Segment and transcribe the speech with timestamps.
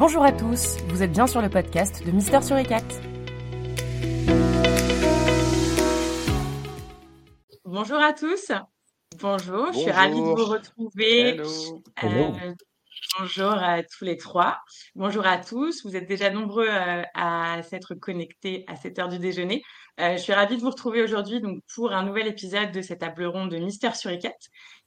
[0.00, 2.82] Bonjour à tous, vous êtes bien sur le podcast de Mister sur E4.
[7.66, 8.50] Bonjour à tous.
[9.18, 11.38] Bonjour, je suis ravie de vous retrouver.
[11.98, 12.34] Hello.
[12.34, 12.54] Euh,
[13.18, 14.56] bonjour à tous les trois.
[14.94, 15.84] Bonjour à tous.
[15.84, 19.62] Vous êtes déjà nombreux euh, à s'être connectés à cette heure du déjeuner.
[20.00, 23.00] Euh, je suis ravie de vous retrouver aujourd'hui donc pour un nouvel épisode de cette
[23.00, 24.30] table ronde de Mystère sur E4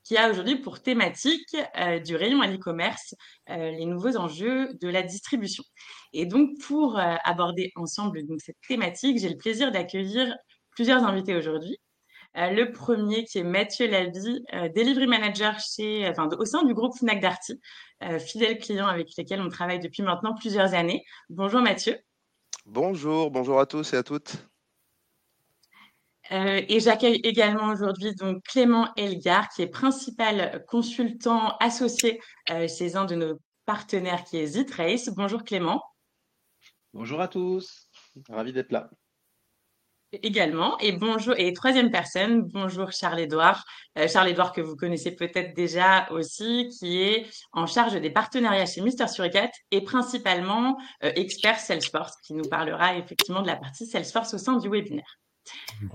[0.04, 3.16] qui a aujourd'hui pour thématique euh, du rayon à l'e-commerce,
[3.50, 5.64] euh, les nouveaux enjeux de la distribution.
[6.12, 10.36] Et donc pour euh, aborder ensemble cette thématique, j'ai le plaisir d'accueillir
[10.72, 11.78] plusieurs invités aujourd'hui.
[12.36, 14.44] Le premier qui est Mathieu Laby,
[14.76, 17.62] Delivery Manager au sein du groupe Fnac Darty,
[18.20, 21.04] fidèle client avec lequel on travaille depuis maintenant plusieurs années.
[21.30, 21.96] Bonjour Mathieu.
[22.66, 24.36] Bonjour, bonjour à tous et à toutes.
[26.32, 32.96] Euh, et j'accueille également aujourd'hui donc Clément Elgar, qui est principal consultant associé euh, chez
[32.96, 35.10] un de nos partenaires qui est Zitrace.
[35.10, 35.84] Bonjour Clément.
[36.94, 37.90] Bonjour à tous,
[38.30, 38.90] ravi d'être là.
[40.22, 40.78] Également.
[40.78, 43.66] Et bonjour, et troisième personne, bonjour Charles-Édouard.
[43.98, 48.82] Euh, Charles-Édouard que vous connaissez peut-être déjà aussi, qui est en charge des partenariats chez
[48.82, 54.36] Mister Suricat et principalement euh, expert Salesforce, qui nous parlera effectivement de la partie Salesforce
[54.36, 55.20] au sein du webinaire.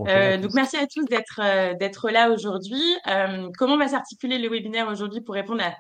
[0.06, 2.82] Euh, donc merci à tous d'être euh, d'être là aujourd'hui.
[3.06, 5.74] Euh, comment va s'articuler le webinaire aujourd'hui pour répondre à,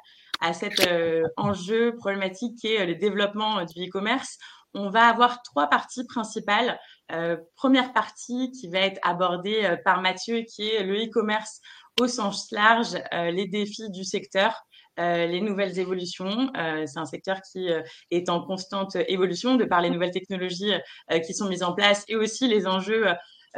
[0.46, 4.38] à cet euh, enjeu problématique qui est euh, le développement euh, du e-commerce?
[4.74, 6.78] On va avoir trois parties principales.
[7.10, 11.60] Euh, première partie qui va être abordée par Mathieu, qui est le e-commerce
[12.00, 14.54] au sens large, euh, les défis du secteur.
[14.98, 16.50] Euh, les nouvelles évolutions.
[16.56, 20.72] Euh, c'est un secteur qui euh, est en constante évolution de par les nouvelles technologies
[21.12, 23.06] euh, qui sont mises en place et aussi les enjeux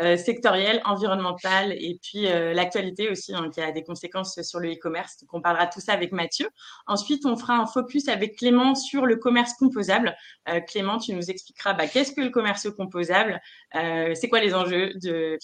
[0.00, 4.72] euh, sectoriel, environnemental et puis euh, l'actualité aussi hein, qui a des conséquences sur le
[4.72, 5.18] e-commerce.
[5.20, 6.48] Donc on parlera tout ça avec Mathieu.
[6.86, 10.16] Ensuite, on fera un focus avec Clément sur le commerce composable.
[10.48, 13.40] Euh, Clément, tu nous expliqueras bah, qu'est-ce que le commerce composable,
[13.72, 15.38] c'est quoi les enjeux de,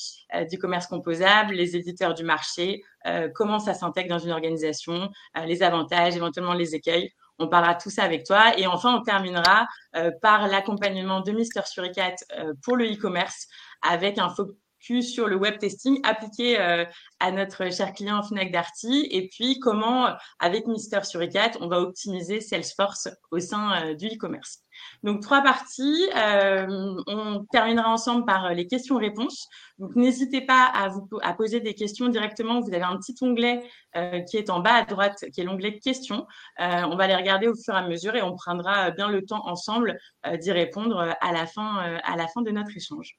[0.51, 2.83] du commerce composable, les éditeurs du marché,
[3.35, 5.11] comment ça s'intègre dans une organisation,
[5.45, 7.13] les avantages, éventuellement les écueils.
[7.39, 8.59] On parlera tout ça avec toi.
[8.59, 9.67] Et enfin, on terminera
[9.97, 13.49] euh, par l'accompagnement de Mister Suricat euh, pour le e-commerce
[13.83, 14.57] avec un focus
[15.13, 16.85] sur le web testing appliqué euh,
[17.19, 22.41] à notre cher client Fnac Darty et puis comment, avec Mister Suricat, on va optimiser
[22.41, 24.61] Salesforce au sein euh, du e-commerce.
[25.03, 26.09] Donc trois parties.
[26.17, 29.49] Euh, on terminera ensemble par les questions-réponses.
[29.79, 32.61] Donc n'hésitez pas à vous à poser des questions directement.
[32.61, 33.63] Vous avez un petit onglet
[33.97, 36.27] euh, qui est en bas à droite, qui est l'onglet questions.
[36.61, 39.25] Euh, on va les regarder au fur et à mesure et on prendra bien le
[39.25, 43.17] temps ensemble euh, d'y répondre à la fin euh, à la fin de notre échange.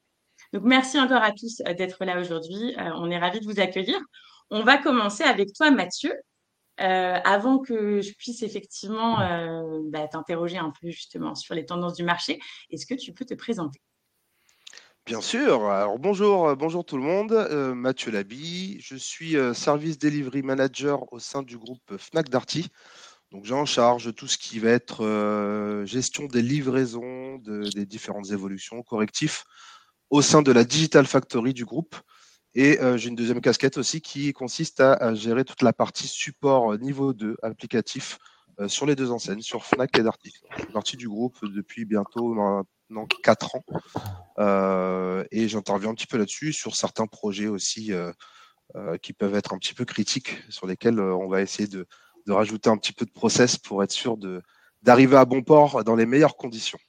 [0.53, 2.75] Donc merci encore à tous euh, d'être là aujourd'hui.
[2.78, 4.00] Euh, on est ravis de vous accueillir.
[4.50, 6.13] On va commencer avec toi, Mathieu.
[6.80, 9.18] Euh, avant que je puisse effectivement
[9.86, 13.34] bah, t'interroger un peu justement sur les tendances du marché, est-ce que tu peux te
[13.34, 13.81] présenter?
[15.07, 15.66] Bien sûr.
[15.66, 17.34] Alors bonjour, bonjour tout le monde.
[17.74, 22.68] Mathieu Laby, je suis Service Delivery Manager au sein du groupe Fnac Darty.
[23.31, 28.30] Donc j'ai en charge tout ce qui va être gestion des livraisons, de- des différentes
[28.30, 29.46] évolutions, correctifs
[30.09, 31.95] au sein de la Digital Factory du groupe.
[32.56, 36.73] Et euh, j'ai une deuxième casquette aussi qui consiste à, gérer toute la partie support
[36.73, 38.18] euh, niveau 2 applicatif
[38.59, 40.34] euh, sur les deux enseignes, sur Fnac et Darty.
[40.57, 45.25] Je fais partie du groupe depuis bientôt maintenant 4 ans.
[45.31, 47.91] Et j'interviens un petit peu là-dessus sur certains projets aussi
[49.01, 51.85] qui peuvent être un petit peu critiques, sur lesquels on va essayer de,
[52.25, 54.18] de rajouter un petit peu de process pour être sûr
[54.81, 56.79] d'arriver à bon port dans les meilleures conditions.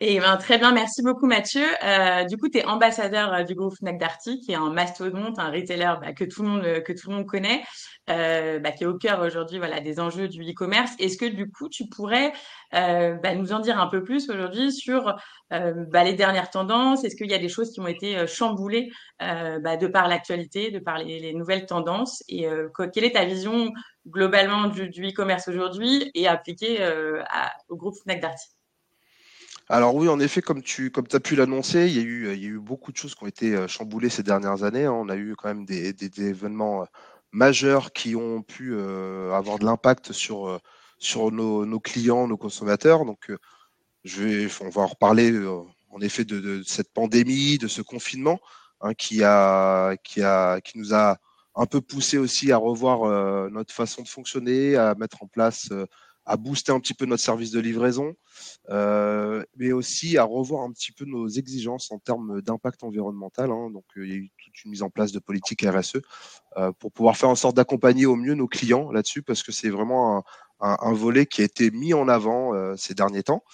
[0.00, 1.64] Et ben, très bien, merci beaucoup Mathieu.
[1.82, 5.40] Euh, du coup, tu es ambassadeur euh, du groupe Fnac Darty, qui est un mastodonte,
[5.40, 7.64] un retailer bah, que tout le monde que tout le monde connaît,
[8.08, 10.92] euh, bah, qui est au cœur aujourd'hui voilà des enjeux du e-commerce.
[11.00, 12.32] Est-ce que du coup, tu pourrais
[12.74, 15.16] euh, bah, nous en dire un peu plus aujourd'hui sur
[15.52, 17.02] euh, bah, les dernières tendances?
[17.02, 18.92] Est-ce qu'il y a des choses qui ont été euh, chamboulées
[19.22, 22.22] euh, bah, de par l'actualité, de par les, les nouvelles tendances?
[22.28, 23.72] Et euh, quelle est ta vision
[24.06, 27.20] globalement du, e-commerce aujourd'hui et appliquée euh,
[27.68, 28.57] au groupe Fnac Darty?
[29.68, 32.42] Alors oui, en effet, comme tu comme as pu l'annoncer, il y a eu il
[32.42, 34.84] y a eu beaucoup de choses qui ont été euh, chamboulées ces dernières années.
[34.86, 34.92] hein.
[34.92, 36.86] On a eu quand même des, des- événements euh,
[37.32, 40.58] majeurs qui ont pu euh, avoir de l'impact sur
[40.98, 43.04] sur nos, nos clients, nos consommateurs.
[43.04, 43.30] Donc
[44.04, 45.32] je vais, on va en reparler
[45.90, 48.40] en effet de, cette pandémie, de ce confinement
[48.80, 51.18] hein, qui a qui a qui nous a
[51.56, 55.70] un peu poussé aussi à revoir notre façon de fonctionner, à mettre en place,
[56.28, 58.14] à booster un petit peu notre service de livraison
[58.70, 63.50] euh, mais aussi à revoir un petit peu nos exigences en termes d'impact environnemental.
[63.50, 63.70] hein.
[63.70, 66.00] Donc, euh, il y a eu toute une mise en place de politique RSE
[66.56, 69.70] euh, pour pouvoir faire en sorte d'accompagner au mieux nos clients là-dessus, parce que c'est
[69.70, 70.24] vraiment
[70.60, 73.44] un, un, volet qui a été mis en avant ces derniers temps.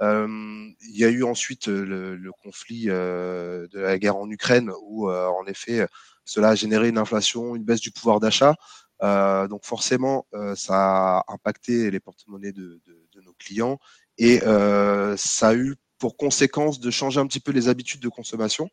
[0.00, 5.44] il y a eu ensuite le, le conflit de la guerre en Ukraine où, en
[5.46, 5.86] effet,
[6.24, 8.54] cela a généré une inflation, une baisse du pouvoir d'achat.
[9.00, 13.78] Donc forcément, ça a impacté les porte-monnaies de, de, de, nos clients
[14.18, 14.40] et
[15.16, 18.70] ça a eu pour conséquence de changer un petit peu les habitudes de consommation.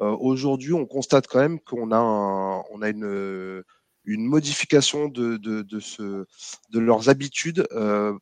[0.00, 3.62] Euh, Aujourd'hui, on constate quand même qu'on a, un, on a une,
[4.04, 6.26] une modification de, de, de, ce,
[6.70, 8.16] de leurs habitudes euh,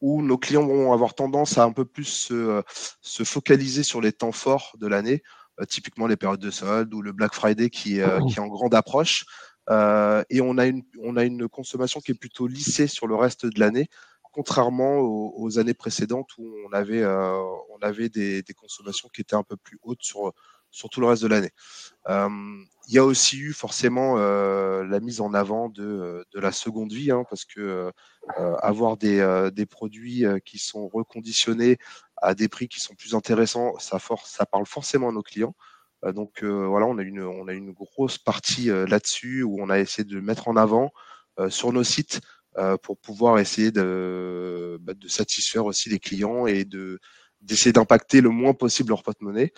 [0.00, 2.62] où nos clients vont avoir tendance à un peu plus se,
[3.00, 5.22] se focaliser sur les temps forts de l'année,
[5.60, 8.46] euh, typiquement les périodes de solde ou le Black Friday qui, euh, qui est en
[8.46, 9.24] grande approche.
[9.70, 13.88] Euh, et on a, une, consommation qui est plutôt lissée sur le reste de l'année,
[14.32, 17.42] contrairement aux, années précédentes où on avait, euh,
[18.12, 20.32] des, consommations qui étaient un peu plus hautes sur,
[20.90, 21.50] tout le reste de l'année.
[22.08, 22.28] Euh,
[22.88, 27.24] il y a aussi eu forcément la mise en avant de, la seconde vie, hein,
[27.28, 27.92] parce que
[28.62, 31.78] avoir des, produits qui sont reconditionnés
[32.16, 35.54] à des prix qui sont plus intéressants, ça parle forcément à nos clients.
[36.14, 40.04] Donc voilà, on a une, on a une grosse partie là-dessus où on a essayé
[40.04, 40.92] de mettre en avant
[41.48, 42.20] sur nos sites
[42.82, 46.98] pour pouvoir essayer de, bah, de satisfaire aussi les clients et de
[47.40, 49.52] d'essayer d'impacter le moins possible leur porte-monnaie.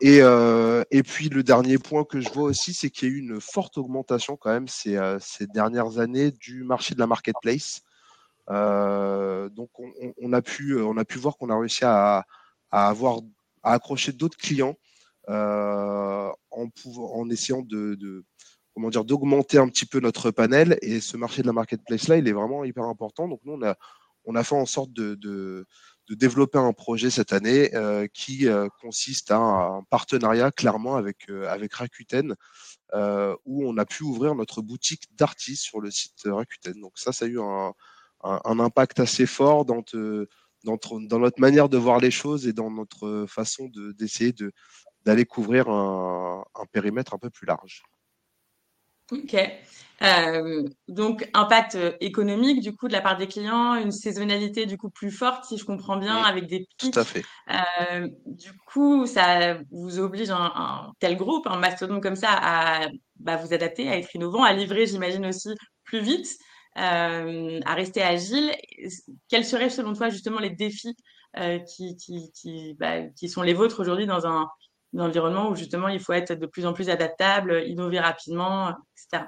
[0.00, 3.18] Et, et puis le dernier point que je vois aussi, c'est qu'il y a eu
[3.18, 7.82] une forte augmentation quand même ces, ces dernières années du marché de la marketplace.
[8.48, 9.90] Donc on,
[10.22, 12.24] on, a pu, on a pu voir qu'on a réussi à,
[12.70, 13.20] à, avoir,
[13.62, 14.76] à accrocher d'autres clients
[15.28, 18.24] en, en essayant de,
[18.74, 20.78] comment dire, d'augmenter un petit peu notre panel.
[20.82, 23.28] Et ce marché de la marketplace là, il est vraiment hyper important.
[23.28, 23.76] Donc nous, on a,
[24.24, 25.66] on a fait en sorte de, de
[26.08, 31.28] de développer un projet cette année euh, qui euh, consiste à un, partenariat clairement avec
[31.28, 32.34] euh, avec Rakuten
[33.44, 36.80] où on a pu ouvrir notre boutique d'artistes sur le site Rakuten.
[36.80, 37.74] Donc ça, ça a eu un,
[38.24, 39.84] impact assez fort dans,
[40.64, 44.52] dans, dans, notre manière de voir les choses et dans notre façon d'essayer de,
[45.04, 47.82] d'aller couvrir un, un périmètre un peu plus large.
[49.10, 49.36] Ok.
[50.00, 54.76] Euh, donc, impact euh, économique, du coup, de la part des clients, une saisonnalité, du
[54.76, 56.92] coup, plus forte, si je comprends bien, avec des pics.
[56.92, 57.24] Tout à fait.
[57.50, 62.88] Euh, du coup, ça vous oblige un, un, tel groupe, un mastodonte comme ça, à
[63.18, 65.50] bah, vous adapter, à être innovant, à livrer, j'imagine aussi,
[65.84, 66.28] plus vite,
[66.76, 68.52] euh, à rester agile.
[69.28, 70.96] Quels seraient, selon toi, justement, les défis
[71.68, 74.48] qui, qui, qui, bah, qui sont les vôtres aujourd'hui dans un,
[74.96, 79.26] un environnement où, justement, il faut être de plus en plus adaptable, innover rapidement, etc.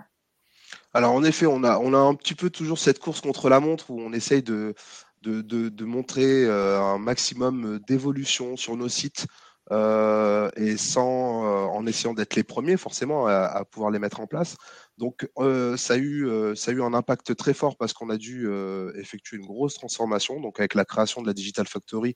[0.92, 3.60] Alors en effet, on a, on a un petit peu toujours cette course contre la
[3.60, 4.74] montre où on essaye de,
[5.22, 9.26] de, de, montrer euh, un maximum d'évolution sur nos sites
[9.70, 14.26] euh, et sans, euh, en essayant d'être les premiers forcément à, pouvoir les mettre en
[14.26, 14.56] place.
[14.98, 15.28] Donc
[15.76, 18.50] ça, a eu, ça a eu un impact très fort parce qu'on a dû
[18.96, 22.14] effectuer une grosse transformation, donc avec la création de la Digital Factory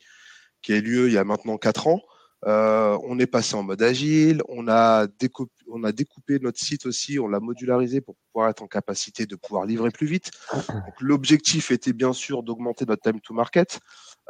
[0.62, 2.00] qui a eu lieu il y a maintenant quatre ans.
[2.46, 6.85] Euh, on est passé en mode agile, on a, découpé, on a découpé notre site
[6.85, 10.31] aussi, on l'a modularisé pour pouvoir être en capacité de pouvoir livrer plus vite.
[11.00, 13.81] L'objectif était bien sûr d'augmenter notre time to market.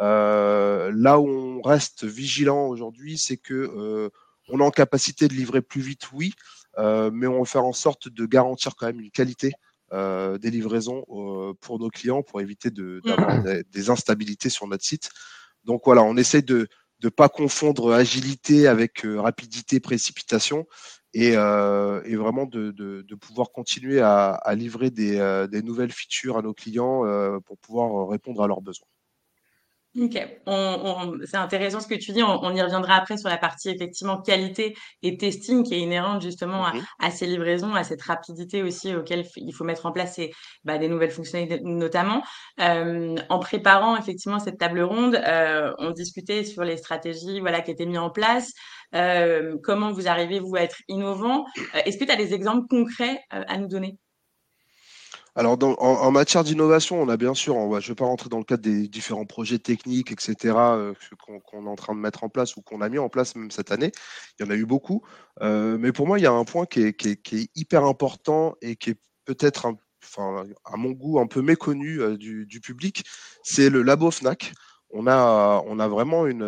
[0.01, 4.11] Euh, là où on reste vigilant aujourd'hui, c'est que euh,
[4.49, 6.33] on est en capacité de livrer plus vite, oui,
[6.79, 9.53] mais on va faire en sorte de garantir quand même une qualité
[9.93, 11.05] euh, des livraisons
[11.61, 15.11] pour nos clients pour éviter d'avoir de, des, des instabilités sur notre site.
[15.65, 16.69] Donc voilà, on essaie de
[17.05, 20.67] de pas confondre agilité avec euh, rapidité, précipitation,
[21.13, 26.55] et, euh, vraiment de, pouvoir continuer à, livrer des, euh, des, nouvelles features à nos
[26.55, 27.03] clients
[27.45, 28.89] pour pouvoir répondre à leurs besoins.
[29.97, 32.23] Ok, on, on, c'est intéressant ce que tu dis.
[32.23, 36.21] On, on, y reviendra après sur la partie effectivement qualité et testing qui est inhérente
[36.21, 36.83] justement à, mhm.
[36.99, 40.33] à, ces livraisons, à cette rapidité aussi auquel il faut mettre en place et,
[40.65, 42.25] bah, des nouvelles fonctionnalités notamment.
[42.61, 47.71] Euh, en préparant effectivement cette table ronde, euh, on discutait sur les stratégies voilà qui
[47.71, 48.53] étaient mises en place.
[48.97, 51.45] Euh, comment vous arrivez vous à être innovant?
[51.75, 53.97] Euh, Est-ce que tu as des exemples concrets euh, à nous donner?
[55.37, 58.45] Alors, en, matière d'innovation, on a bien sûr, je ne vais pas rentrer dans le
[58.45, 62.29] cadre des différents projets techniques, etc., euh, qu'on qu est en train de mettre en
[62.29, 63.91] place ou qu'on a mis en place même cette année.
[64.39, 65.03] Il y en a eu beaucoup.
[65.43, 68.91] Euh, mais pour moi, il y a un point qui est, hyper important et qui
[68.91, 69.75] est peut-être,
[70.05, 73.05] enfin, à mon goût, un peu méconnu euh, du, du, public,
[73.43, 74.53] c'est le labo FNAC.
[74.91, 76.45] On a, on a vraiment une,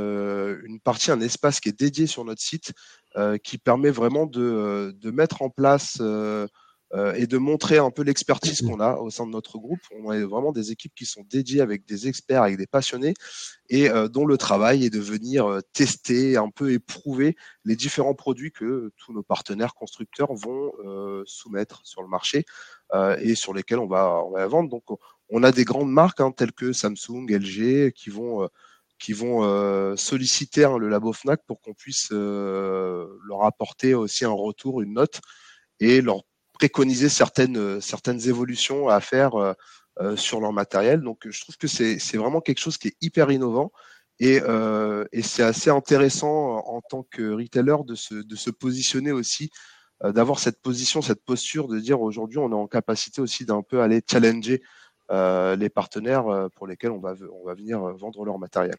[0.65, 2.73] une partie, un espace qui est dédié sur notre site
[3.17, 6.01] euh, qui permet vraiment de, de mettre en place
[6.95, 9.81] euh, et de montrer un peu l'expertise qu'on a au sein de notre groupe.
[9.99, 13.15] On a vraiment des équipes qui sont dédiées avec des experts, avec des passionnés,
[13.69, 18.15] et euh, dont le travail est de venir euh, tester, un peu éprouver les différents
[18.15, 20.73] produits que tous nos partenaires constructeurs vont
[21.27, 22.45] soumettre sur le marché
[23.19, 24.69] et sur lesquels on va, on va vendre.
[24.69, 24.85] Donc,
[25.29, 28.49] on a des grandes marques hein, telles que Samsung, LG, qui vont
[28.99, 34.83] qui vont solliciter hein, le labo Fnac pour qu'on puisse leur apporter aussi un retour,
[34.83, 35.21] une note
[35.81, 36.23] et leur
[36.59, 39.55] préconiser certaines certaines évolutions à faire
[40.17, 41.01] sur leur matériel.
[41.01, 43.73] Donc je trouve que c'est vraiment quelque chose qui est hyper innovant
[44.19, 44.41] et,
[45.23, 49.51] c'est assez intéressant en tant que retailer de se, positionner aussi
[50.03, 53.81] d'avoir cette position, cette posture de dire aujourd'hui on est en capacité aussi d'un peu
[53.81, 54.63] aller challenger
[55.13, 58.75] euh, les partenaires euh, pour lesquels on va, venir euh, vendre leur matériel.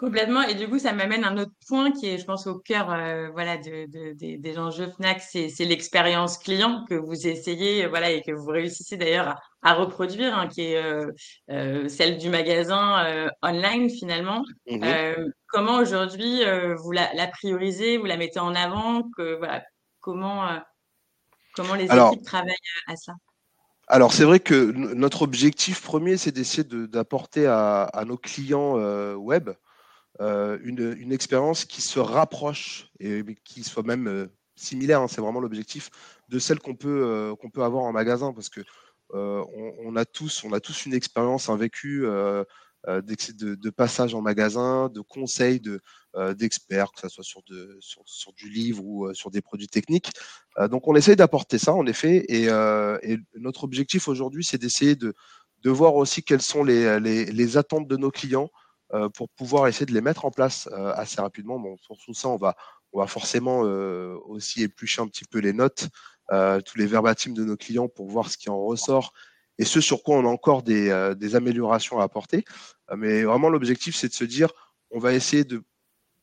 [0.00, 0.42] Complètement.
[0.42, 2.86] Et du coup, ça m'amène à un autre point qui est, je pense, au cœur
[3.32, 8.46] voilà, de, des enjeux FNAC, c'est l'expérience client que vous essayez voilà, et que vous
[8.46, 14.42] réussissez d'ailleurs à, reproduire, hein, qui est celle du magasin online finalement.
[14.66, 14.82] Mmh
[15.52, 16.42] comment aujourd'hui
[16.76, 19.64] vous la, la, priorisez, vous la mettez en avant que, voilà,
[20.00, 20.46] comment,
[21.54, 22.54] comment les équipes travaillent
[22.86, 23.12] à ça?
[23.90, 29.50] Alors c'est vrai que notre objectif premier, c'est d'essayer d'apporter à, nos clients euh, web
[30.20, 35.40] euh, une, expérience qui se rapproche et qui soit même euh, similaire, hein, c'est vraiment
[35.40, 35.90] l'objectif,
[36.28, 38.60] de celle qu'on peut, qu'on peut avoir en magasin, parce que
[39.12, 44.88] on, a tous, on a tous une expérience, un vécu de, de, passage en magasin,
[44.88, 45.80] de conseils, de,
[46.16, 49.40] euh, d'experts, que ce soit sur, de, sur, sur, du livre ou euh, sur des
[49.40, 50.10] produits techniques.
[50.58, 54.96] Euh, donc on essaye d'apporter ça en effet, et, et notre objectif aujourd'hui, c'est d'essayer
[54.96, 55.14] de,
[55.62, 58.50] de voir aussi quelles sont les, les, les attentes de nos clients
[59.14, 61.58] pour pouvoir essayer de les mettre en place assez rapidement.
[61.58, 62.56] Bon, pour tout ça, on va,
[62.92, 65.88] on va forcément aussi éplucher un petit peu les notes,
[66.30, 69.12] tous les verbatims de nos clients pour voir ce qui en ressort
[69.60, 72.44] et ce sur quoi on a encore des, améliorations à apporter.
[72.96, 74.48] mais vraiment, l'objectif, c'est de se dire,
[74.90, 75.62] on va essayer de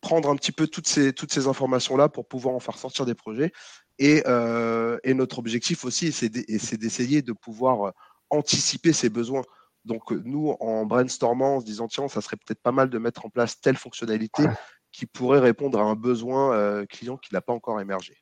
[0.01, 3.13] prendre un petit peu toutes ces, toutes ces informations-là pour pouvoir en faire sortir des
[3.13, 3.51] projets.
[3.99, 7.93] Et, euh, et notre objectif aussi, c'est d'essayer de pouvoir
[8.31, 9.43] anticiper ces besoins.
[9.87, 13.25] Donc nous, en brainstormant, en se disant, tiens, ça serait peut-être pas mal de mettre
[13.25, 14.43] en place telle fonctionnalité
[14.91, 18.15] qui pourrait répondre à un besoin euh, client qui n'a pas encore émergé.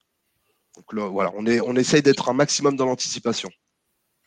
[0.76, 3.50] Donc là, voilà, on, est, on essaye d'être un maximum dans l'anticipation.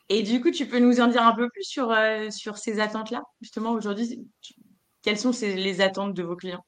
[0.08, 2.80] Et du coup, tu peux nous en dire un peu plus sur, euh, sur ces
[2.80, 3.22] attentes-là?
[3.40, 4.26] Justement, aujourd'hui,
[5.02, 6.64] quelles sont les attentes de vos clients?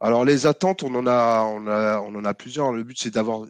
[0.00, 2.72] Alors les attentes, on en a, on, on en a plusieurs.
[2.72, 3.44] Le but c'est d'avoir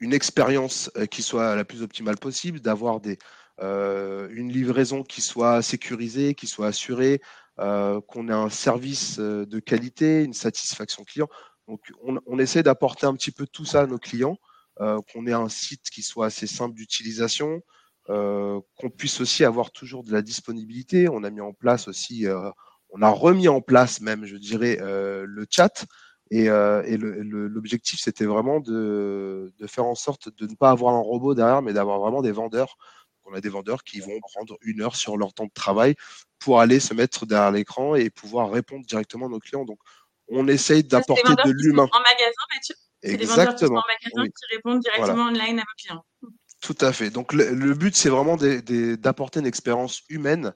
[0.00, 3.18] une expérience euh, qui soit la plus optimale possible, d'avoir des
[3.60, 7.20] euh, une livraison qui soit sécurisée, qui soit assurée,
[7.60, 11.28] euh, qu'on ait un service de qualité, une satisfaction client.
[11.68, 14.36] Donc on, essaie d'apporter un petit peu tout ça à nos clients,
[14.78, 17.60] qu'on ait un site qui soit assez simple d'utilisation,
[18.06, 21.08] qu'on puisse aussi avoir toujours de la disponibilité.
[21.08, 22.26] On a mis en place aussi
[22.92, 25.86] on a remis en place même, je dirais, euh, le chat.
[26.30, 31.34] Et, euh, l'objectif, c'était vraiment de, faire en sorte de ne pas avoir un robot
[31.34, 32.76] derrière, mais d'avoir vraiment des vendeurs.
[33.24, 35.94] On a des vendeurs qui vont prendre une heure sur leur temps de travail
[36.38, 39.64] pour aller se mettre derrière l'écran et pouvoir répondre directement à nos clients.
[39.64, 39.78] Donc,
[40.28, 41.88] on essaye d'apporter de l'humain.
[41.92, 45.62] En magasin, Mathieu C'est des vendeurs qui sont en magasin qui répondent directement online à
[45.62, 46.04] vos clients.
[46.60, 47.10] Tout à fait.
[47.10, 50.54] Donc, le, but, c'est vraiment d'apporter une expérience humaine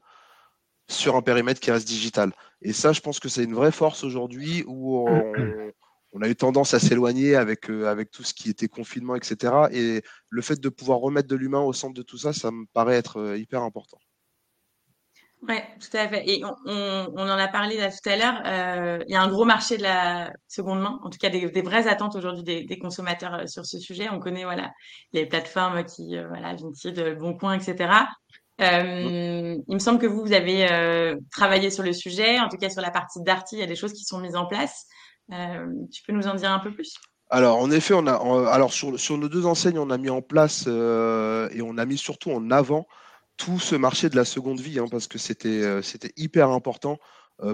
[0.89, 2.33] sur un périmètre qui reste digital.
[2.63, 5.33] Et ça, je pense que c'est une vraie force aujourd'hui où on,
[6.23, 9.53] a eu tendance à s'éloigner avec, euh, avec tout ce qui était confinement, etc.
[9.73, 12.67] Et le fait de pouvoir remettre de l'humain au centre de tout ça, ça me
[12.73, 13.99] paraît être euh, hyper important.
[15.43, 16.29] Oui, tout à fait.
[16.29, 18.43] Et on, en a parlé tout à l'heure.
[18.47, 21.47] Euh, il y a un gros marché de la seconde main, en tout cas des,
[21.63, 24.09] vraies attentes aujourd'hui des, consommateurs sur ce sujet.
[24.09, 24.73] On connaît voilà
[25.13, 28.07] les plateformes qui voilà Vinted, Boncoin, etc.
[28.61, 32.57] Euh, il me semble que vous, vous avez euh, travaillé sur le sujet, en tout
[32.57, 34.87] cas sur la partie Darty, il y a des choses qui sont mises en place.
[35.33, 36.97] Euh, tu peux nous en dire un peu plus?
[37.29, 41.63] Alors en effet, on a sur, nos deux enseignes, on a mis en place et
[41.63, 42.87] on a mis surtout en avant
[43.37, 46.99] tout ce marché de la seconde vie, hein, parce que c'était c'était hyper important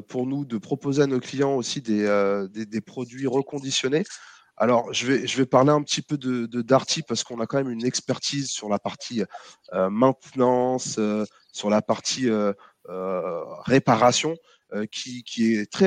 [0.09, 4.05] pour nous de proposer à nos clients aussi des, produits reconditionnés.
[4.57, 7.71] Alors, je vais, parler un petit peu de, de Darty parce qu'on a quand même
[7.71, 9.25] une expertise sur la partie
[9.73, 12.29] euh, maintenance, euh, sur la partie
[14.73, 15.87] euh, qui, est très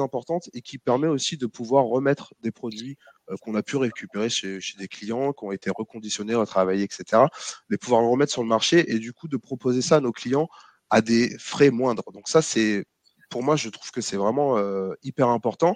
[0.00, 2.96] importante et qui permet aussi de pouvoir remettre des produits
[3.40, 7.24] qu'on a pu récupérer chez, des clients, qui ont été reconditionnés, retravaillés, etc.,
[7.68, 10.12] les pouvoir le remettre sur le marché et du coup de proposer ça à nos
[10.12, 10.48] clients
[10.90, 12.04] à des frais moindres.
[12.12, 12.84] Donc ça, c'est
[13.28, 14.56] pour moi, je trouve que c'est vraiment
[15.02, 15.74] hyper important.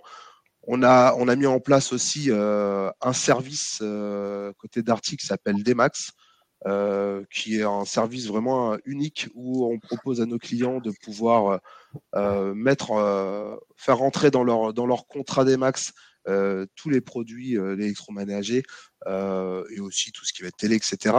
[0.66, 5.26] On a, on a mis en place aussi euh, un service euh, côté Darty qui
[5.26, 6.12] s'appelle Demax,
[6.66, 11.60] euh, qui est un service vraiment unique où on propose à nos clients de pouvoir
[12.54, 15.92] mettre, faire rentrer dans leur, dans leur contrat Demax
[16.76, 18.62] tous les produits électroménagers
[19.06, 21.16] et aussi tout ce qui va être télé, etc.,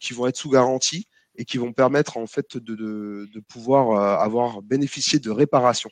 [0.00, 5.20] qui vont être sous garantie et qui vont permettre en fait de, pouvoir avoir bénéficié
[5.20, 5.90] de réparation.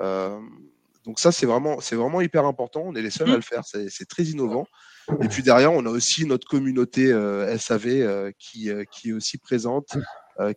[0.00, 2.82] donc ça, c'est vraiment, c'est vraiment hyper important.
[2.84, 3.62] On est les seuls à le faire.
[3.64, 4.66] C'est très innovant.
[5.22, 7.12] Et puis derrière, on a aussi notre communauté
[7.58, 9.96] SAV qui, qui est aussi présente,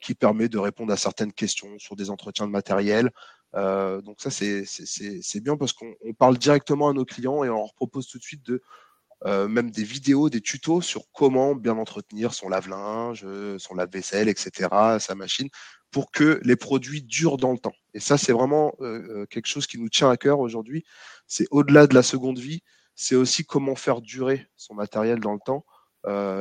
[0.01, 3.11] qui permet de répondre à certaines questions sur des entretiens de matériel,
[3.55, 7.73] euh, donc ça, c'est bien parce qu'on parle directement à nos clients et on leur
[7.73, 8.61] propose tout de suite de
[9.25, 13.25] euh, même des vidéos, des tutos sur comment bien entretenir son lave-linge,
[13.57, 15.49] son lave-vaisselle, etc., sa machine,
[15.91, 17.73] pour que les produits durent dans le temps.
[17.93, 20.85] Et ça, c'est vraiment euh, quelque chose qui nous tient à cœur aujourd'hui.
[21.27, 22.61] C'est au-delà de la seconde vie,
[23.01, 25.65] c'est aussi comment faire durer son matériel dans le temps.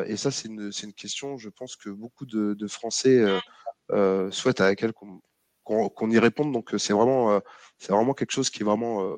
[0.06, 3.24] et ça, c'est une, question, je pense, que beaucoup de, Français
[4.32, 6.52] souhaitent à laquelle qu'on y réponde.
[6.52, 7.40] Donc c'est vraiment, euh,
[7.88, 9.16] vraiment quelque chose qui est vraiment euh,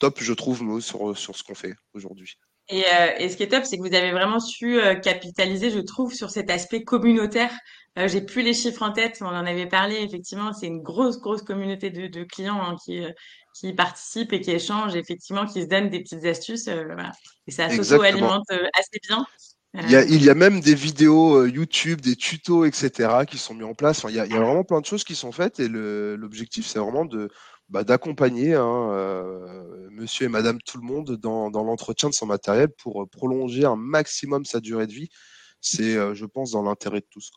[0.00, 2.38] top, je trouve, sur, sur ce qu'on fait aujourd'hui.
[2.68, 5.78] Et, euh, et, ce qui est top, c'est que vous avez vraiment su capitaliser, je
[5.78, 7.52] trouve, sur cet aspect communautaire.
[7.96, 9.96] J'ai plus les chiffres en tête, on en avait parlé.
[10.02, 13.02] Effectivement, c'est une grosse, grosse communauté de, de clients hein, qui,
[13.54, 16.68] qui participent et qui échangent, effectivement, qui se donnent des petites astuces.
[16.68, 17.12] Voilà.
[17.46, 19.24] Et ça s'auto-alimente assez bien.
[19.82, 23.36] Il y, a, il y, a, même des vidéos euh, YouTube, des tutos, etc., qui
[23.36, 24.06] sont mis en place.
[24.08, 26.66] il, y a, il, y a, vraiment plein de choses qui sont faites et l'objectif,
[26.66, 27.30] c'est vraiment de
[27.68, 32.68] bah, d'accompagner hein, euh, Monsieur et Madame tout le monde dans, l'entretien de son matériel
[32.68, 35.08] pour euh, prolonger un maximum sa durée de vie.
[35.60, 37.30] C'est, je pense, dans l'intérêt de tous.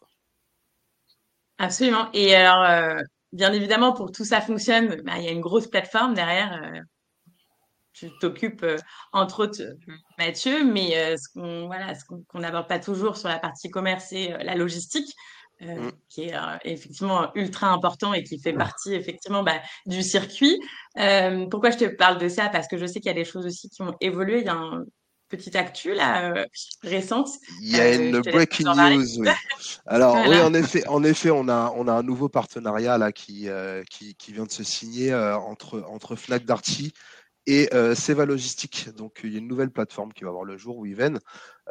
[1.58, 2.10] Absolument.
[2.14, 5.68] Et alors, bien évidemment, pour que tout ça fonctionne, bah, il y a une grosse
[5.68, 6.84] plateforme derrière
[8.00, 8.78] tu t'occupes euh,
[9.12, 9.62] entre autres
[10.18, 11.94] Mathieu, mais euh, ce qu'on voilà,
[12.34, 15.14] n'aborde pas toujours sur la partie commerce, euh, la logistique.
[15.62, 15.92] Mm.
[16.08, 20.58] qui est effectivement ultra important et qui fait partie effectivement bah, du circuit.
[21.52, 22.48] pourquoi je te parle de ça?
[22.50, 24.40] Parce que je sais qu'il y a des choses aussi qui ont évolué.
[24.40, 24.86] Il y a un
[25.28, 26.46] petit actu là
[26.82, 27.30] récente.
[27.62, 29.20] Il y a une breaking news.
[29.20, 29.28] Oui.
[29.86, 33.50] Alors oui, en effet, en effet, on a on a un nouveau partenariat là qui
[33.90, 36.94] qui, qui, vient de se signer entre entre Fnac Darty
[37.46, 38.90] et euh, Seva Logistique.
[38.96, 41.20] Donc, il y a une nouvelle plateforme qui va voir le jour, Weven,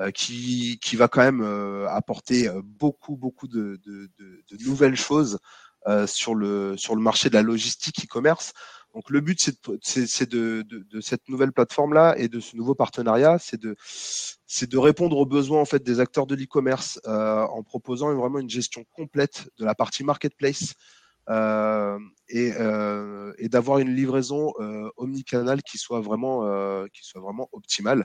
[0.01, 4.65] euh, qui, qui va quand même euh, apporter euh, beaucoup, beaucoup de, de, de, de
[4.65, 5.39] nouvelles choses
[5.87, 8.53] euh, sur, le, sur le marché de la logistique e-commerce.
[8.95, 9.39] Donc, le but,
[9.83, 14.79] c'est de, de, cette nouvelle plateforme-là et de ce nouveau partenariat, c'est de, c'est de
[14.79, 19.51] répondre aux besoins en fait des acteurs de l'e-commerce en proposant vraiment une gestion complète
[19.59, 26.01] de la partie marketplace, euh, et, euh, et d'avoir une livraison euh, omnicanal qui soit
[26.01, 26.43] vraiment
[26.89, 28.05] qui soit vraiment optimale.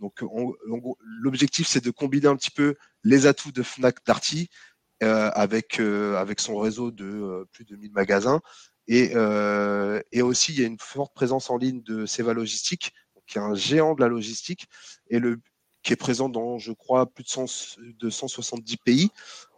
[0.00, 0.22] Donc,
[1.20, 4.48] l'objectif, c'est de combiner un petit peu les atouts de Fnac Darty
[5.02, 8.40] euh, avec, euh, avec son réseau de euh, plus de 1000 magasins.
[8.86, 9.12] Et,
[10.12, 12.92] et aussi, il y a une forte présence en ligne de Seva Logistique,
[13.26, 14.66] qui est un géant de la logistique,
[15.08, 15.40] et le,
[15.82, 19.10] qui est présent dans, je crois, plus de, 100, de 170 pays.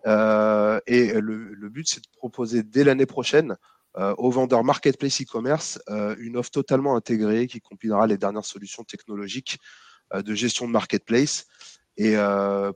[0.06, 3.56] Euh, et le, le but, c'est de proposer dès l'année prochaine
[3.96, 8.84] euh, aux vendeurs marketplace e-commerce euh, une offre totalement intégrée qui combinera les dernières solutions
[8.84, 9.58] technologiques
[10.14, 11.46] de gestion de marketplace
[11.96, 12.14] et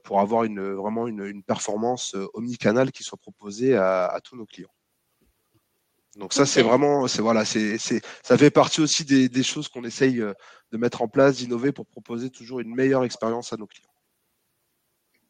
[0.03, 4.47] pour avoir une, vraiment une, une performance omnicanal qui soit proposée à, à tous nos
[4.47, 4.75] clients.
[6.17, 9.85] Donc ça, c'est vraiment, c'est voilà, c'est, ça fait partie aussi des, des choses qu'on
[9.85, 13.90] essaye de mettre en place, d'innover pour proposer toujours une meilleure expérience à nos clients.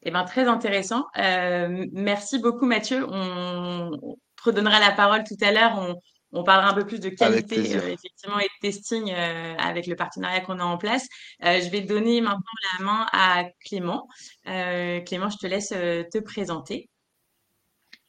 [0.03, 1.07] Eh ben, très intéressant.
[1.17, 3.05] Euh, merci beaucoup, Mathieu.
[3.07, 5.77] On, te redonnera la parole tout à l'heure.
[5.77, 5.95] On,
[6.31, 9.95] on, parlera un peu plus de qualité, euh, effectivement, et de testing euh, avec le
[9.95, 11.07] partenariat qu'on a en place.
[11.43, 12.41] Euh, je vais donner maintenant
[12.79, 14.07] la main à Clément.
[14.47, 16.89] Euh, Clément, je te laisse te présenter.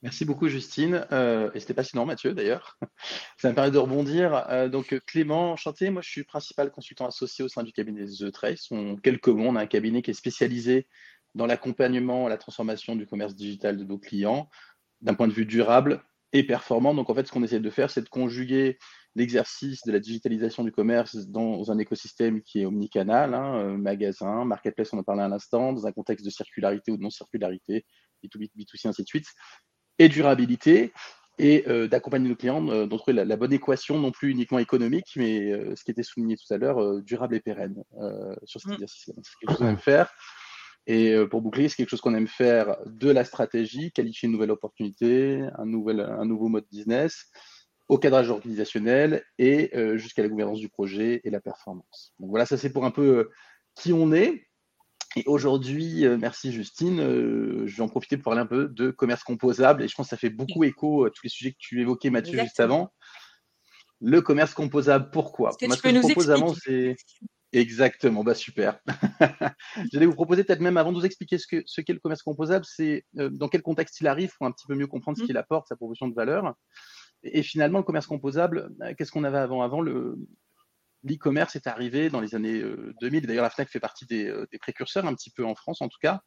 [0.02, 1.06] Merci beaucoup, Justine.
[1.12, 2.76] Euh, et c'était passionnant, Mathieu, d'ailleurs.
[3.38, 4.34] Ça me permet de rebondir.
[4.50, 5.90] Euh, donc, Clément, enchanté.
[5.90, 8.66] Moi, je suis principal consultant associé au sein du cabinet The Trace.
[8.72, 9.46] On quelques mots.
[9.46, 10.88] On a un cabinet qui est spécialisé
[11.34, 14.48] dans l'accompagnement, la transformation du commerce digital de nos clients
[15.00, 16.94] d'un point de vue durable et performant.
[16.94, 18.78] Donc, en fait, ce qu'on essaie de faire, c'est de conjuguer
[19.14, 24.44] l'exercice de la digitalisation du commerce dans un écosystème qui est omnicanal, hein, euh, magasin,
[24.44, 27.84] marketplace, on en parlait à l'instant, dans un contexte de circularité ou de non-circularité,
[28.24, 29.26] B2B, B2C, ainsi de suite,
[29.98, 30.92] et durabilité,
[31.38, 35.12] et euh, d'accompagner nos clients euh, trouver la, la, bonne équation, non plus uniquement économique,
[35.16, 37.82] mais euh, ce qui était souligné tout à l'heure, durable et pérenne
[38.44, 38.74] sur cet mmh.
[38.74, 39.14] exercice-là.
[39.22, 40.12] C'est quelque chose aime faire.
[40.86, 44.32] Et euh, pour boucler, c'est quelque chose qu'on aime faire de la stratégie, qualifier une
[44.32, 47.30] nouvelle opportunité, un, nouvel, un nouveau mode business,
[47.88, 52.14] au cadrage organisationnel et euh, jusqu'à la gouvernance du projet et la performance.
[52.18, 53.30] Donc voilà, ça c'est pour un peu euh,
[53.76, 54.48] qui on est.
[55.14, 56.96] Et aujourd'hui, merci Justine,
[57.66, 60.10] je vais en profiter pour parler un peu de commerce composable et je pense que
[60.10, 62.90] ça fait beaucoup écho à tous les sujets que tu évoquais Mathieu juste avant.
[64.00, 65.50] Le commerce composable, pourquoi?
[65.50, 66.96] Est-ce que tu peux nous expliquer
[67.52, 68.80] Exactement, bah super.
[69.92, 72.64] J'allais vous proposer peut-être même avant de vous expliquer ce qu'est ce le commerce composable,
[72.64, 75.26] c'est euh, dans quel contexte il arrive pour un petit peu mieux comprendre ce mmh.
[75.26, 76.54] qu'il apporte, sa proposition de valeur.
[77.24, 80.16] Et, finalement, le commerce composable, euh, qu'est-ce qu'on avait avant Avant, le,
[81.04, 82.62] l'e-commerce est arrivé dans les années
[83.02, 83.24] 2000.
[83.24, 85.98] Euh, D'ailleurs, la FNAC fait partie des, précurseurs, un petit peu en France en tout
[86.00, 86.22] cas,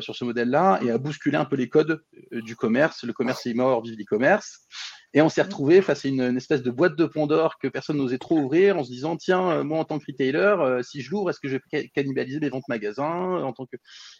[0.00, 3.02] sur ce modèle-là, et a bousculé un peu les codes du commerce.
[3.04, 4.66] Le commerce est mort, vive l'e-commerce.
[5.14, 8.18] Et on s'est retrouvé face à une, espèce de boîte de Pandore que personne n'osait
[8.18, 11.10] trop ouvrir en se disant tiens, euh, moi en tant que retailer, euh, si je
[11.10, 13.76] l'ouvre, est-ce que je vais cannibaliser mes ventes magasins en tant que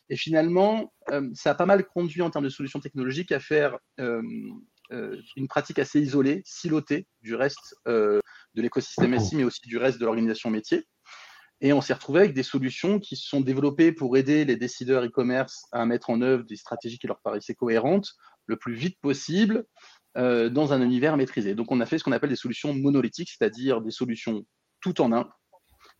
[0.09, 3.79] Et finalement, euh, ça a pas mal conduit en termes de solutions technologiques à faire
[3.99, 8.23] une pratique assez isolée, silotée du reste de
[8.55, 10.87] l'écosystème SI, mais aussi du reste de l'organisation métier.
[11.61, 15.05] Et on s'est retrouvé avec des solutions qui se sont développées pour aider les décideurs
[15.05, 18.13] e-commerce à mettre en œuvre des stratégies qui leur paraissaient cohérentes
[18.47, 19.65] le plus vite possible,
[20.17, 21.55] euh, dans un univers maîtrisé.
[21.55, 24.45] Donc on a fait ce qu'on appelle des solutions monolithiques, c'est-à-dire des solutions
[24.81, 25.29] tout en un,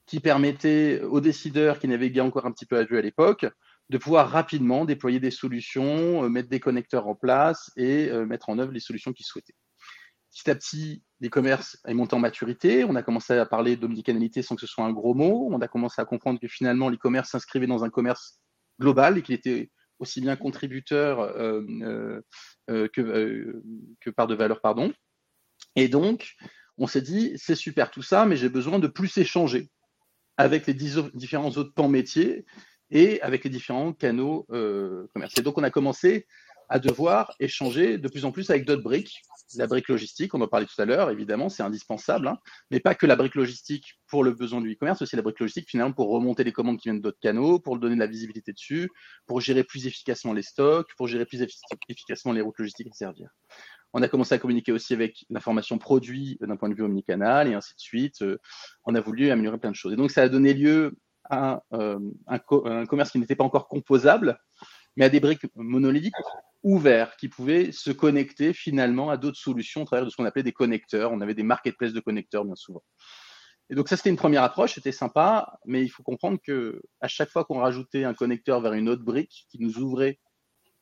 [0.07, 3.47] qui permettaient aux décideurs qui naviguaient encore un petit peu à vue à l'époque
[3.89, 8.49] de pouvoir rapidement déployer des solutions, euh, mettre des connecteurs en place et euh, mettre
[8.49, 9.55] en œuvre les solutions qu'ils souhaitaient.
[10.33, 12.85] Petit à petit, l'e-commerce est monté en maturité.
[12.85, 15.49] On a commencé à parler d'omnicanalité sans que ce soit un gros mot.
[15.51, 18.39] On a commencé à comprendre que finalement, l'e-commerce s'inscrivait dans un commerce
[18.81, 22.21] global et qu'il était aussi bien contributeur euh, euh,
[22.71, 23.63] euh, que,
[24.01, 24.93] que part de valeur, pardon.
[25.75, 26.35] Et donc,
[26.79, 29.71] on s'est dit, c'est super tout ça, mais j'ai besoin de plus échanger
[30.37, 32.45] avec les différents autres pans métiers
[32.91, 34.47] et avec les différents canaux
[35.15, 35.43] commerciaux.
[35.43, 36.27] Donc, on a commencé
[36.69, 39.23] à devoir échanger de plus en plus avec d'autres briques.
[39.57, 42.39] La brique logistique, on en parlait tout à l'heure, évidemment, c'est indispensable, hein,
[42.71, 45.69] mais pas que la brique logistique pour le besoin du e-commerce, aussi la brique logistique
[45.69, 48.91] finalement pour remonter les commandes qui viennent d'autres canaux, pour donner de la visibilité dessus,
[49.27, 51.43] pour gérer plus efficacement les stocks, pour gérer plus
[51.89, 53.29] efficacement les routes logistiques et servir.
[53.93, 57.55] On a commencé à communiquer aussi avec l'information produit d'un point de vue omnicanal et
[57.55, 58.25] ainsi de suite.
[58.85, 59.93] On a voulu améliorer plein de choses.
[59.93, 60.97] Et donc, ça a donné lieu
[61.31, 64.39] à euh, un, un commerce qui n'était pas encore composable,
[64.97, 66.15] mais à des briques monolithiques
[66.63, 70.43] ouverts qui pouvaient se connecter finalement à d'autres solutions au travers de ce qu'on appelait
[70.43, 71.13] des connecteurs.
[71.13, 72.83] On avait des marketplaces de connecteurs bien souvent.
[73.69, 77.09] Et donc ça, c'était une première approche, c'était sympa, mais il faut comprendre que à
[77.09, 80.21] chaque fois qu'on rajoutait un connecteur vers une autre brique qui nous ouvrait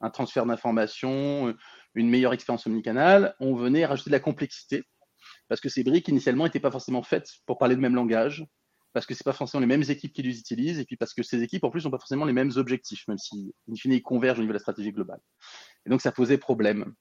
[0.00, 1.54] un transfert d'informations,
[1.94, 4.84] une meilleure expérience omnicanal, on venait rajouter de la complexité
[5.48, 8.44] parce que ces briques initialement n'étaient pas forcément faites pour parler le même langage,
[8.94, 11.22] parce que c'est pas forcément les mêmes équipes qui les utilisent, et puis parce que
[11.22, 14.02] ces équipes en plus n'ont pas forcément les mêmes objectifs, même si in fine ils
[14.02, 15.20] convergent au niveau de la stratégie globale.
[15.84, 16.94] Et donc ça posait problème.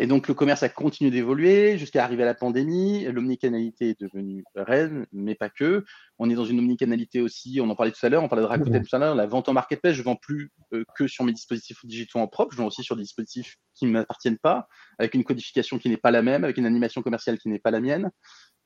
[0.00, 3.04] Et donc le commerce a continué d'évoluer jusqu'à arriver à la pandémie.
[3.06, 5.84] L'omnicanalité est devenue reine, mais pas que.
[6.20, 8.48] On est dans une omnicanalité aussi, on en parlait tout à l'heure, on parlait de
[8.48, 11.32] Rakuten tout à l'heure, la vente en marketplace, je vends plus euh, que sur mes
[11.32, 15.14] dispositifs digitaux en propre, je vends aussi sur des dispositifs qui ne m'appartiennent pas, avec
[15.14, 17.80] une codification qui n'est pas la même, avec une animation commerciale qui n'est pas la
[17.80, 18.10] mienne.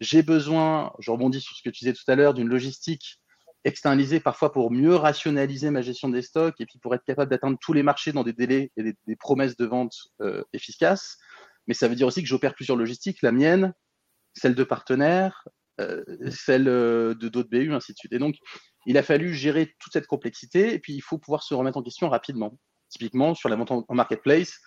[0.01, 3.22] J'ai besoin, je rebondis sur ce que tu disais tout à l'heure, d'une logistique
[3.65, 7.59] externalisée parfois pour mieux rationaliser ma gestion des stocks et puis pour être capable d'atteindre
[7.61, 11.19] tous les marchés dans des délais et des, promesses de vente euh, efficaces.
[11.67, 13.73] Mais ça veut dire aussi que j'opère plusieurs logistiques, la mienne,
[14.35, 15.47] celle de partenaires,
[15.81, 18.13] euh, celle euh, de d'autres BU, ainsi de suite.
[18.13, 18.37] Et donc,
[18.87, 21.83] il a fallu gérer toute cette complexité et puis il faut pouvoir se remettre en
[21.83, 22.59] question rapidement.
[22.89, 24.59] Typiquement, sur la vente en marketplace,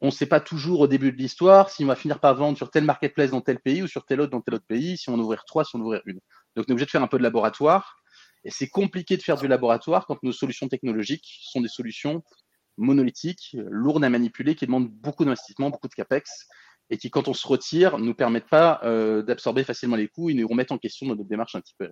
[0.00, 2.58] on ne sait pas toujours au début de l'histoire si on va finir par vendre
[2.58, 5.08] sur tel marketplace dans tel pays ou sur tel autre dans tel autre pays, si
[5.08, 6.20] on ouvrir trois, si on ouvrir une.
[6.56, 7.96] Donc on est obligé de faire un peu de laboratoire.
[8.44, 12.22] Et c'est compliqué de faire du laboratoire quand nos solutions technologiques sont des solutions
[12.76, 16.46] monolithiques, lourdes à manipuler, qui demandent beaucoup d'investissement, beaucoup de capex,
[16.90, 20.28] et qui, quand on se retire, ne nous permettent pas euh, d'absorber facilement les coûts
[20.28, 21.88] et nous remettent en question notre démarche un petit peu.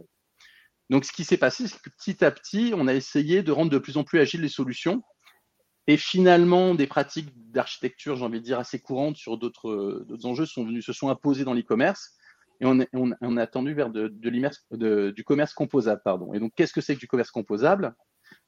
[0.91, 3.71] Donc, ce qui s'est passé, c'est que petit à petit, on a essayé de rendre
[3.71, 5.03] de plus en plus agiles les solutions
[5.87, 10.65] et finalement, des pratiques d'architecture, j'ai envie de dire, assez courantes sur d'autres enjeux sont
[10.65, 12.17] venus, se sont imposées dans l'e-commerce.
[12.63, 12.79] Et on,
[13.21, 16.01] on, a tendu vers du commerce composable.
[16.05, 16.33] Pardon.
[16.33, 17.93] Et donc, qu'est-ce que c'est que du commerce composable?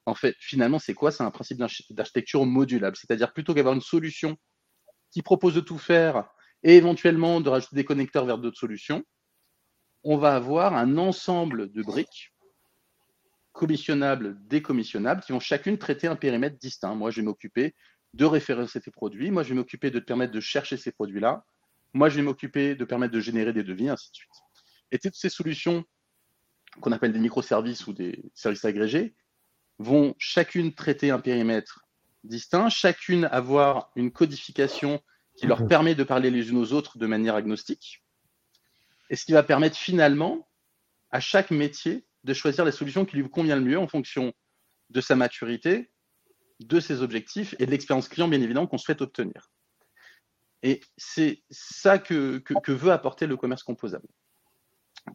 [0.07, 1.11] En fait, finalement, c'est quoi?
[1.11, 1.59] C'est un principe
[1.91, 2.97] d'architecture modulable.
[2.97, 4.37] C'est-à-dire, plutôt qu'avoir une solution
[5.11, 6.29] qui propose de tout faire
[6.63, 9.03] et éventuellement de rajouter des connecteurs vers d'autres solutions,
[10.05, 12.33] on va avoir un ensemble de briques
[13.51, 16.95] commissionnables, décommissionnables, qui vont chacune traiter un périmètre distinct.
[16.95, 17.75] Moi, je vais m'occuper
[18.13, 19.33] de référencer tes produits.
[19.33, 21.45] Moi, je vais m'occuper de te permettre de chercher ces produits-là.
[21.95, 24.33] Moi, je vais m'occuper de permettre de générer des devis, ainsi de suite.
[24.91, 25.85] Et toutes ces solutions
[26.81, 29.15] qu'on appelle des microservices ou des services agrégés
[29.79, 31.87] vont chacune traiter un périmètre
[32.25, 35.01] distinct, chacune avoir une codification
[35.37, 35.69] qui leur mhm.
[35.69, 38.05] permet de parler les unes aux autres de manière agnostique,
[39.11, 40.49] et ce qui va permettre finalement
[41.11, 44.33] à chaque métier de choisir la solution qui lui convient le mieux en fonction
[44.91, 45.91] de sa maturité,
[46.61, 49.51] de ses objectifs et de l'expérience client, bien évidemment, qu'on souhaite obtenir.
[50.65, 54.09] Et c'est ça que, veut apporter le commerce composable.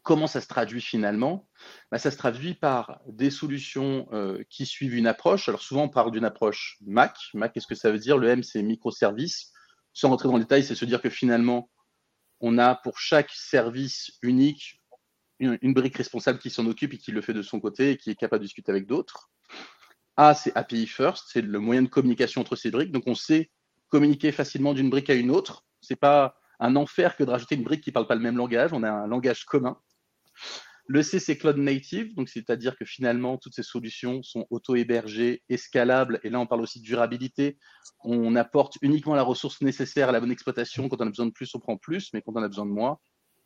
[0.03, 1.49] Comment ça se traduit finalement?
[1.91, 5.49] Bah, Ça se traduit par des solutions euh, qui suivent une approche.
[5.49, 7.17] Alors souvent, on parle d'une approche Mac.
[7.33, 8.19] Mac, qu'est-ce que ça veut dire?
[8.19, 9.51] Le M, c'est microservice.
[9.91, 11.71] Sans rentrer dans le détail, c'est se dire que finalement,
[12.41, 14.79] on a pour chaque service unique
[15.39, 18.11] une, brique responsable qui s'en occupe et qui le fait de son côté et qui
[18.11, 19.31] est capable de discuter avec d'autres.
[20.15, 22.91] A, c'est API first, c'est le moyen de communication entre ces briques.
[22.91, 23.49] Donc, on sait
[23.89, 25.65] communiquer facilement d'une brique à une autre.
[25.81, 28.37] C'est pas un enfer que de rajouter une brique qui ne parle pas le même
[28.37, 28.73] langage.
[28.73, 29.77] On a un langage commun.
[30.91, 36.19] Le C, c'est cloud native, donc c'est-à-dire que finalement, toutes ces solutions sont auto-hébergées, escalables,
[36.23, 37.59] et là, on parle aussi de durabilité.
[38.03, 40.89] On apporte uniquement la ressource nécessaire à la bonne exploitation.
[40.89, 42.71] Quand on a besoin de plus, on prend plus, mais quand on a besoin de
[42.71, 42.97] moins,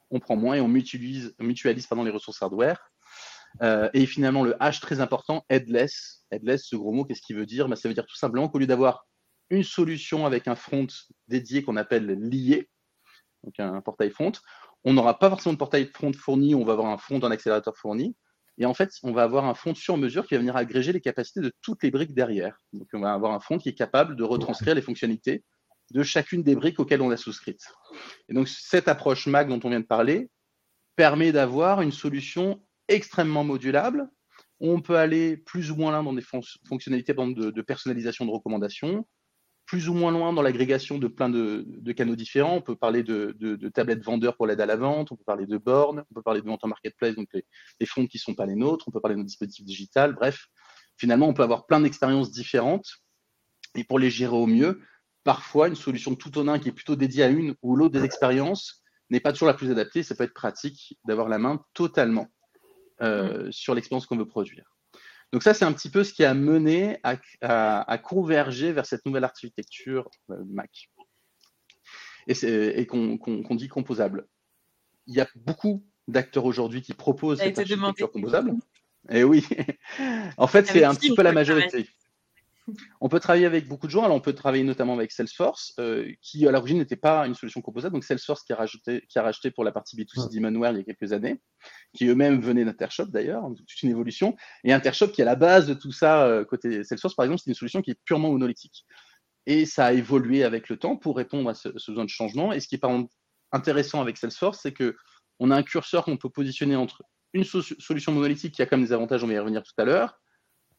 [0.10, 2.80] on prend moins et on mutualise, mutualise les ressources hardware.
[3.62, 6.26] Euh, et finalement, le H, très important, headless.
[6.32, 7.68] Headless, ce gros mot, qu'est-ce qu'il veut dire?
[7.68, 9.06] Bah, Ça veut dire tout simplement qu'au lieu d'avoir
[9.54, 10.88] une solution avec un front
[11.28, 12.70] dédié qu'on appelle lié,
[13.44, 14.32] donc un portail front,
[14.84, 17.78] on n'aura pas forcément de portail front fourni, on va avoir un front d'un accélérateur
[17.78, 18.16] fourni.
[18.58, 21.02] Et en fait, on va avoir un front sur mesure qui va venir agréger les
[21.02, 22.58] capacités de toutes les briques derrière.
[22.72, 25.44] Donc, on va avoir un front qui est capable de retranscrire les fonctionnalités
[25.92, 27.62] de chacune des briques auxquelles on a souscrite.
[28.30, 30.30] Et donc, cette approche MAC dont on vient de parler
[30.96, 34.08] permet d'avoir une solution extrêmement modulable.
[34.60, 36.24] On peut aller plus ou moins loin dans des
[36.68, 39.06] fonctionnalités de, de personnalisation de recommandations,
[39.65, 42.56] plus ou moins loin dans l'agrégation de plein de, canaux différents.
[42.58, 45.58] On peut parler de, tablettes vendeurs pour l'aide à la vente, on peut parler de
[45.58, 47.45] bornes, on peut parler de vente en marketplace, donc les,
[47.80, 50.13] les fonds qui ne sont pas les nôtres, on peut parler de nos dispositifs digital.
[50.13, 50.47] Bref,
[50.97, 52.88] finalement, on peut avoir plein d'expériences différentes.
[53.76, 54.82] Et pour les gérer au mieux,
[55.23, 58.04] parfois, une solution tout en un qui est plutôt dédiée à une ou l'autre des
[58.04, 60.04] expériences n'est pas toujours la plus adaptée.
[60.04, 62.28] Ça peut être pratique d'avoir la main totalement
[63.02, 64.73] euh, sur l'expérience qu'on veut produire.
[65.34, 69.24] Donc ça, c'est un petit peu ce qui a mené à, converger vers cette nouvelle
[69.24, 70.91] architecture euh, Mac.
[72.28, 74.28] Et, qu'on dit composable.
[75.08, 78.52] Il y a beaucoup d'acteurs aujourd'hui qui proposent cette architecture composable.
[79.10, 79.46] Et eh oui,
[80.38, 81.89] en fait, c'est un petit peu la majorité.
[83.02, 84.04] On peut travailler avec beaucoup de gens.
[84.04, 87.62] Alors, on peut travailler notamment avec Salesforce, euh, qui à l'origine n'était pas une solution
[87.62, 87.93] composable.
[87.93, 90.82] Donc, Salesforce qui a, rajouté, qui a racheté pour la partie B2C Demonware il y
[90.82, 91.41] a quelques années,
[91.93, 94.36] qui eux-mêmes venaient d'Intershop d'ailleurs, toute une évolution.
[94.63, 97.41] Et Intershop, qui est à la base de tout ça, euh, côté Salesforce, par exemple,
[97.43, 98.86] c'est une solution qui est purement monolithique.
[99.45, 102.54] Et ça a évolué avec le temps pour répondre à ce, besoin de changement.
[102.54, 103.13] Et ce qui est par exemple
[103.52, 104.95] intéressant avec Salesforce, c'est que
[105.39, 108.86] on a un curseur qu'on peut positionner entre une solution monolithique qui a quand même
[108.86, 110.21] des avantages, on va y revenir tout à l'heure,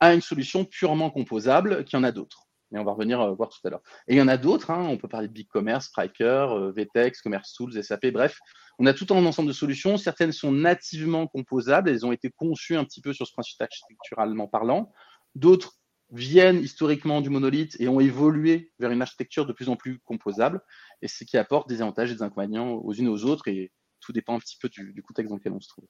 [0.01, 2.47] à une solution purement composable qui en a d'autres.
[2.71, 3.83] Mais on va revenir euh, voir tout à l'heure.
[4.09, 7.23] Et il y en a d'autres, hein, on peut parler de BigCommerce, Striker, euh, VTEX,
[7.23, 8.39] Commerce Tools, SAP, bref.
[8.79, 9.97] On a tout un ensemble de solutions.
[9.97, 14.49] Certaines sont nativement composables, elles ont été conçues un petit peu sur ce principe architecturalement
[14.49, 14.93] parlant.
[15.37, 15.75] D'autres
[16.11, 20.61] viennent historiquement du monolithe et ont évolué vers une architecture de plus en plus composable,
[21.03, 24.13] et ce qui apporte des avantages et des inconvénients aux unes aux autres, et tout
[24.13, 25.87] dépend un petit peu du contexte dans lequel on se trouve.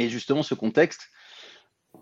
[0.00, 1.10] Et justement, ce contexte,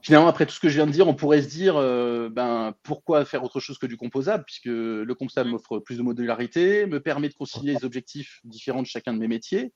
[0.03, 2.75] finalement, après tout ce que je viens de dire, on pourrait se dire, euh, ben,
[2.83, 7.01] pourquoi faire autre chose que du composable, puisque le composable m'offre plus de modularité, me
[7.01, 9.73] permet de concilier les objectifs différents de chacun de mes métiers,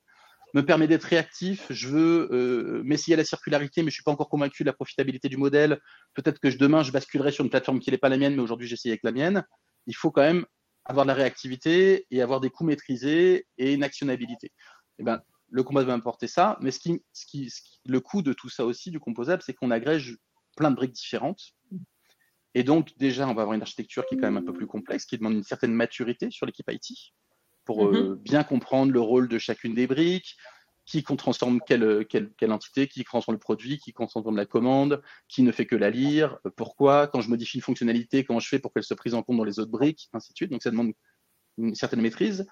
[0.55, 1.67] me permet d'être réactif.
[1.71, 4.75] Je veux euh, m'essayer à la circularité, mais je suis pas encore convaincu de la
[4.75, 5.81] profitabilité du modèle.
[6.15, 8.69] Peut-être que demain, je basculerai sur une plateforme qui n'est pas la mienne, mais aujourd'hui,
[8.69, 9.45] j'essaye avec la mienne.
[9.87, 10.45] Il faut quand même
[10.85, 14.49] avoir de la réactivité et avoir des coûts maîtrisés et une actionnabilité.
[14.49, 14.51] Et
[15.01, 15.23] eh ben,
[15.53, 17.51] le composable va apporter ça, mais ce qui, ce qui,
[17.87, 20.17] le coût de tout ça aussi, du composable, c'est qu'on agrège
[20.57, 21.53] plein de briques différentes.
[22.55, 24.67] Et donc, déjà, on va avoir une architecture qui est quand même un peu plus
[24.67, 27.13] complexe, qui demande une certaine maturité sur l'équipe IT
[27.65, 28.15] pour euh, mhm.
[28.17, 30.37] bien comprendre le rôle de chacune des briques,
[30.87, 35.43] qui transforme quelle, quelle, quelle, entité, qui transforme le produit, qui transforme la commande, qui
[35.43, 38.59] ne fait que la lire, euh, pourquoi, quand je modifie une fonctionnalité, comment je fais
[38.59, 40.51] pour qu'elle soit prise en compte dans les autres briques, ainsi de suite.
[40.51, 40.93] Donc, ça demande
[41.59, 42.47] une certaine maîtrise.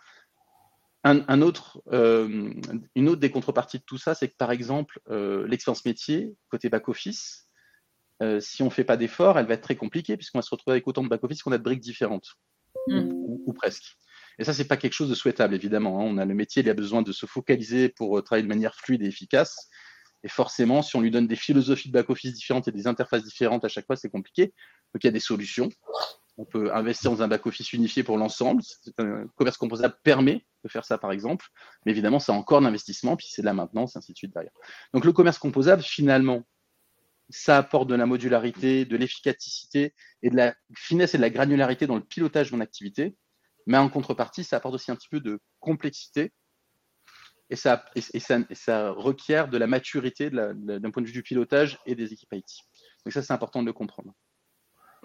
[1.03, 2.53] Un, autre, euh,
[2.95, 6.69] une autre des contreparties de tout ça, c'est que par exemple, euh, l'expérience métier, côté
[6.69, 7.49] back-office,
[8.23, 10.51] euh, si on ne fait pas d'efforts, elle va être très compliquée puisqu'on va se
[10.51, 12.37] retrouver avec autant de back-office qu'on a de briques différentes,
[12.89, 13.13] mm.
[13.47, 13.97] ou, presque.
[14.39, 16.01] Et ça, c'est pas quelque chose de souhaitable, évidemment.
[16.01, 16.05] Hein.
[16.05, 19.03] On a le métier, il a besoin de se focaliser pour travailler de manière fluide
[19.03, 19.71] et efficace.
[20.23, 23.65] Et forcément, si on lui donne des philosophies de back-office différentes et des interfaces différentes
[23.65, 24.53] à chaque fois, c'est compliqué.
[24.93, 25.71] Donc, il y a des solutions.
[26.41, 28.63] On peut investir dans un back-office unifié pour l'ensemble.
[28.97, 31.45] Un commerce composable permet de faire ça, par exemple.
[31.85, 34.53] Mais évidemment, c'est encore d'investissement, puis c'est de la maintenance, ainsi de suite derrière.
[34.95, 36.43] Donc, le commerce composable, finalement,
[37.29, 41.87] ça apporte de la modularité, de l'efficacité et de la finesse et de la granularité
[41.87, 43.19] dans le pilotage de mon activité.
[43.67, 46.33] Mais en contrepartie, ça apporte aussi un petit peu de complexité
[47.51, 47.85] et ça,
[48.53, 52.47] ça, requiert de la maturité d'un point de vue du pilotage et des équipes IT.
[53.05, 54.15] Donc ça, c'est important de le comprendre.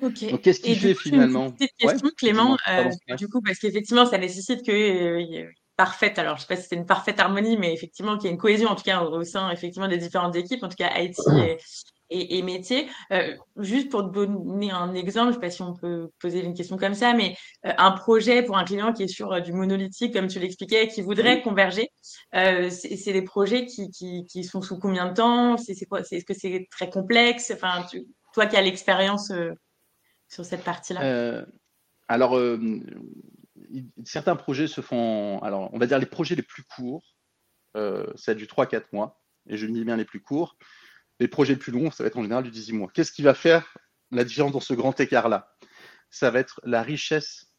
[0.02, 0.30] Ok.
[0.30, 4.18] Donc qu'est-ce qu'il fait finalement Une petite question, Clément, euh, du coup, parce qu'effectivement, ça
[4.18, 6.20] nécessite qu'il euh, parfaite.
[6.20, 8.38] Alors, je sais pas si c'est une parfaite harmonie, mais effectivement, qu'il y a une
[8.38, 11.58] cohésion, en tout cas, au, sein effectivement des différentes équipes, en tout cas IT et,
[12.10, 12.88] et, et métier.
[13.12, 16.54] Euh, juste pour te donner un exemple, je sais pas si on peut poser une
[16.54, 19.54] question comme ça, mais euh, un projet pour un client qui est sur euh, du
[19.54, 21.90] monolithique, comme tu l'expliquais, qui voudrait converger,
[22.36, 25.58] euh, c'est des projets qui, qui, qui, sont sous combien de temps?
[25.58, 26.02] C'est quoi?
[26.02, 27.52] Est-ce que c'est très complexe?
[27.54, 29.52] Enfin, tu, toi qui as l'expérience euh,
[30.28, 31.46] sur cette partie-là.
[32.08, 32.40] alors,
[34.06, 35.40] certains projets se font.
[35.40, 37.16] Alors, on va dire les projets les plus courts,
[38.16, 40.58] c'est du 3-4 mois, et je dis bien les plus courts
[41.20, 42.90] les projets plus longs, ça va être en général du 18 mois.
[42.94, 43.78] Qu'est-ce qui va faire
[44.12, 45.56] la différence dans ce grand écart-là?
[46.10, 47.52] Ça va être la richesse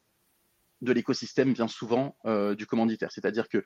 [0.83, 3.11] de l'écosystème, bien souvent, euh, du commanditaire.
[3.11, 3.64] C'est-à-dire que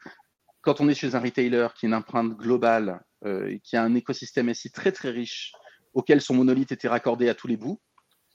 [0.61, 3.95] quand on est chez un retailer qui a une empreinte globale, euh, qui a un
[3.95, 5.53] écosystème SI très très riche,
[5.93, 7.81] auquel son monolithe était raccordé à tous les bouts,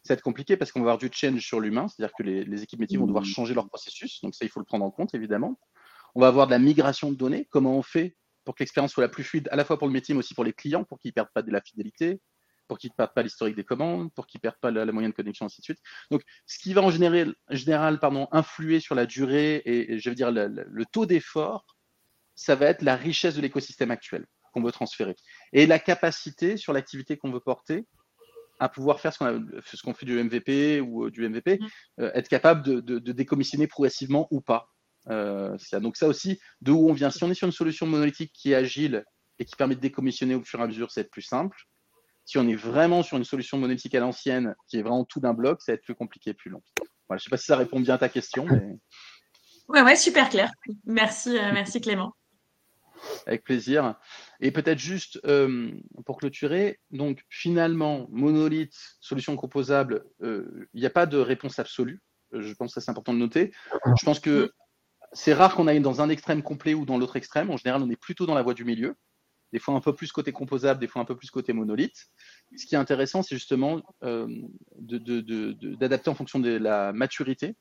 [0.05, 2.45] ça va être compliqué parce qu'on va avoir du change sur l'humain, c'est-à-dire que les,
[2.45, 4.91] les, équipes métiers vont devoir changer leur processus, donc ça il faut le prendre en
[4.91, 5.59] compte évidemment.
[6.13, 8.15] On va avoir de la migration de données, comment on fait
[8.45, 10.35] pour que l'expérience soit la plus fluide, à la fois pour le métier, mais aussi
[10.35, 12.21] pour les clients, pour qu'ils ne perdent pas de la fidélité,
[12.67, 15.11] pour qu'ils ne perdent pas l'historique des commandes, pour qu'ils ne perdent pas la, moyenne
[15.11, 15.79] de connexion, ainsi de suite.
[16.11, 20.15] Donc, ce qui va en général, général pardon, influer sur la durée et, je veux
[20.15, 21.65] dire, le, le taux d'effort,
[22.35, 25.15] ça va être la richesse de l'écosystème actuel qu'on veut transférer
[25.51, 27.85] et la capacité sur l'activité qu'on veut porter
[28.59, 31.67] à pouvoir faire ce qu'on qu fait du MVP ou du MVP, mmh.
[32.01, 34.69] euh, être capable de, de, de décommissionner progressivement ou pas.
[35.09, 35.79] Euh, ça.
[35.79, 37.11] Donc ça aussi, de où on vient.
[37.11, 39.03] Si on est sur une solution monolithique qui est agile
[39.39, 41.57] et qui permet de décommissionner au fur et à mesure, c'est plus simple.
[42.25, 45.33] Si on est vraiment sur une solution monolithique à l'ancienne, qui est vraiment tout d'un
[45.33, 46.63] bloc, ça va être plus compliqué et plus long.
[47.07, 48.45] Voilà, je ne sais pas si ça répond bien à ta question.
[48.49, 48.77] Mais...
[49.67, 50.49] Ouais, ouais, super clair.
[50.85, 52.13] Merci, euh, merci Clément.
[53.25, 53.95] Avec plaisir.
[54.39, 55.71] Et peut-être juste euh,
[56.05, 62.01] pour clôturer, donc finalement, monolithe, solution composable, euh, il n'y a pas de réponse absolue.
[62.31, 63.51] Je pense que c'est important de noter.
[63.97, 64.51] Je pense que
[65.13, 67.49] c'est rare qu'on aille dans un extrême complet ou dans l'autre extrême.
[67.49, 68.95] En général, on est plutôt dans la voie du milieu.
[69.53, 72.07] Des fois un peu plus côté composable, des fois un peu plus côté monolithe.
[72.57, 74.27] Ce qui est intéressant, c'est justement euh,
[74.79, 77.55] d'adapter en fonction de la maturité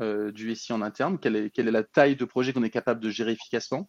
[0.00, 3.10] euh, du SI en interne, quelle est la taille de projet qu'on est capable de
[3.10, 3.88] gérer efficacement,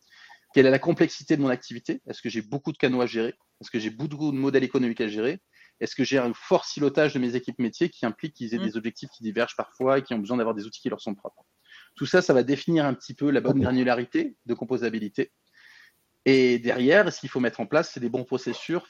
[0.54, 3.36] quelle est la complexité de mon activité, est-ce que j'ai beaucoup de canaux à gérer,
[3.62, 5.40] est-ce que j'ai beaucoup de modèles économiques à gérer,
[5.80, 8.64] est-ce que j'ai un fort silotage de mes équipes métiers qui implique qu'ils aient mmh.
[8.64, 11.16] des objectifs qui divergent parfois et qui ont besoin d'avoir des outils qui leur sont
[11.16, 11.46] propres?
[11.96, 15.32] Tout ça, ça va définir un petit peu la bonne granularité de composabilité.
[16.26, 18.82] Et derrière, ce qu'il faut mettre en place, c'est des bons processus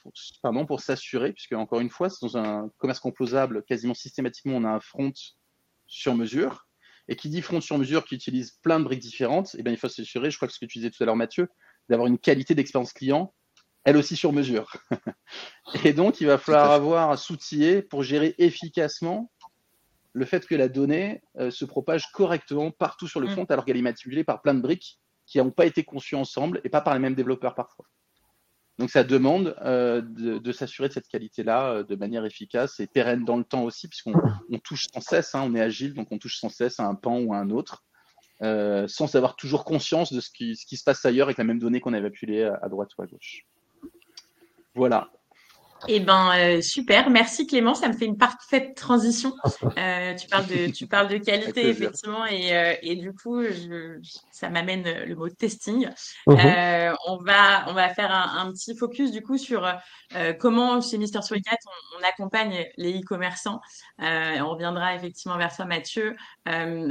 [0.41, 4.69] pardon, pour s'assurer, puisque encore une fois, dans un commerce composable, quasiment systématiquement, on a
[4.69, 5.13] un front
[5.85, 6.67] sur mesure.
[7.09, 9.77] Et qui dit front sur mesure, qui utilise plein de briques différentes, eh bien, il
[9.77, 11.49] faut s'assurer, je crois que ce que tu disais tout à l'heure, Mathieu,
[11.89, 13.33] d'avoir une qualité d'expérience client,
[13.83, 14.71] elle aussi sur mesure.
[15.83, 19.31] et donc, il va falloir avoir un s'outiller pour gérer efficacement
[20.13, 23.31] le fait que la donnée euh, se propage correctement partout sur le mm.
[23.31, 26.61] front alors qu'elle est manipulée par plein de briques qui n'ont pas été conçues ensemble
[26.63, 27.85] et pas par les mêmes développeurs parfois.
[28.79, 33.25] Donc ça demande euh, de, s'assurer de cette qualité-là euh, de manière efficace et pérenne
[33.25, 34.13] dans le temps aussi, puisqu'on
[34.63, 37.19] touche sans cesse, hein, on est agile, donc on touche sans cesse à un pan
[37.19, 37.83] ou à un autre,
[38.41, 41.93] sans avoir toujours conscience de ce qui, se passe ailleurs avec la même donnée qu'on
[41.93, 43.45] avait appuyée à droite ou à gauche.
[44.75, 45.09] Voilà.
[45.87, 49.33] Eh ben euh, super, merci Clément, ça me fait une parfaite transition.
[49.77, 53.99] Euh, tu parles de tu parles de qualité effectivement et, euh, et du coup je,
[54.31, 55.87] ça m'amène le mot testing.
[56.27, 56.37] Mhm.
[56.37, 59.65] Euh, on va on va faire un, un, petit focus du coup sur
[60.15, 63.61] euh, comment chez Mister Suricat on, on, accompagne les e-commerçants.
[63.99, 66.15] on reviendra effectivement vers ça Mathieu.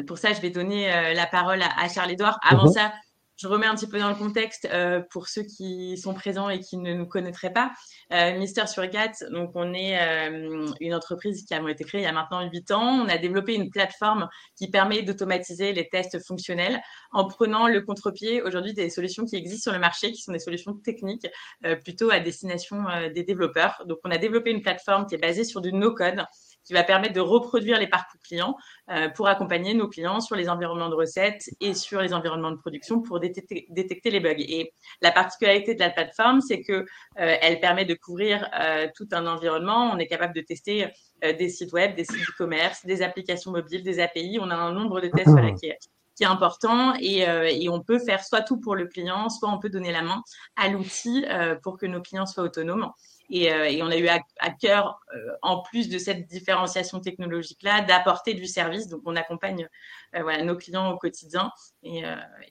[0.06, 2.38] pour ça je vais donner la parole à, à Charles-Édouard.
[2.42, 2.72] Avant mhm.
[2.72, 2.92] ça
[3.38, 6.58] je remets un petit peu dans le contexte euh, pour ceux qui sont présents et
[6.58, 7.72] qui ne nous connaîtraient pas.
[8.12, 12.08] Euh, Mister Surgat, donc on est euh, une entreprise qui a été créée il y
[12.08, 13.04] a maintenant 8 ans.
[13.04, 16.80] On a développé une plateforme qui permet d'automatiser les tests fonctionnels
[17.12, 20.40] en prenant le contre-pied aujourd'hui des solutions qui existent sur le marché, qui sont des
[20.40, 21.28] solutions techniques
[21.64, 23.84] euh, plutôt à destination des développeurs.
[23.86, 26.24] Donc on a développé une plateforme qui est basée sur du no-code
[26.68, 28.54] qui va permettre de reproduire les parcours clients
[28.90, 32.58] euh, pour accompagner nos clients sur les environnements de recettes et sur les environnements de
[32.58, 34.34] production pour détecter, détecter les bugs.
[34.38, 36.84] Et la particularité de la plateforme, c'est que euh,
[37.16, 39.90] elle permet de couvrir euh, tout un environnement.
[39.90, 40.88] On est capable de tester
[41.24, 44.38] euh, des sites web, des sites e-commerce, des applications mobiles, des API.
[44.38, 45.78] On a un nombre de tests voilà, qui est
[46.18, 49.48] qui est important et, euh, et, on peut faire soit tout pour le client, soit
[49.48, 50.20] on peut donner la main
[50.56, 52.90] à l'outil euh, pour que nos clients soient autonomes.
[53.30, 57.00] Et, euh, et on a eu à, à cœur, euh, en plus de cette différenciation
[57.00, 58.88] technologique-là, d'apporter du service.
[58.88, 59.68] Donc, on accompagne
[60.14, 61.50] euh, voilà, nos clients au quotidien.
[61.82, 62.02] Et,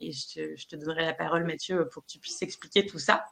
[0.01, 2.99] et je, te, je, te, donnerai la parole, Mathieu, pour que tu puisses expliquer tout
[2.99, 3.25] ça.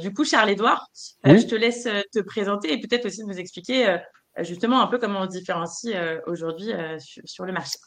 [0.00, 0.88] du coup, Charles-Édouard,
[1.24, 1.38] oui.
[1.38, 3.98] je te laisse te présenter et peut-être aussi nous expliquer
[4.38, 5.94] justement un peu comment on se différencie
[6.26, 7.78] aujourd'hui sur, sur, le marché.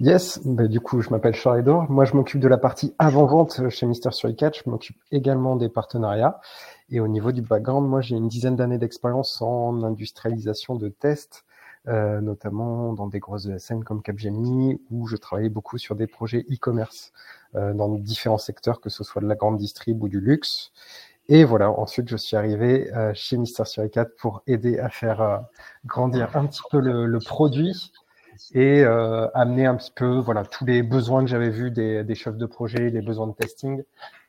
[0.00, 1.90] Yes, bah, du coup, je m'appelle Charles Edouard.
[1.90, 4.52] Moi, je m'occupe de la partie avant-vente chez Mister Suricat.
[4.54, 6.40] Je m'occupe également des partenariats.
[6.90, 11.44] Et au niveau du background, moi, j'ai une dizaine d'années d'expérience en industrialisation de tests,
[11.86, 16.46] euh, notamment dans des grosses ESN comme Capgemini, où je travaillais beaucoup sur des projets
[16.50, 17.12] e-commerce
[17.54, 20.72] euh, dans différents secteurs, que ce soit de la grande distrib ou du luxe.
[21.28, 25.38] Et voilà, ensuite, je suis arrivé euh, chez Mister Suricat pour aider à faire euh,
[25.84, 27.92] grandir un petit peu le, le produit
[28.54, 32.14] et euh, amener un petit peu voilà tous les besoins que j'avais vus des, des,
[32.14, 33.82] chefs de projet, les besoins de testing.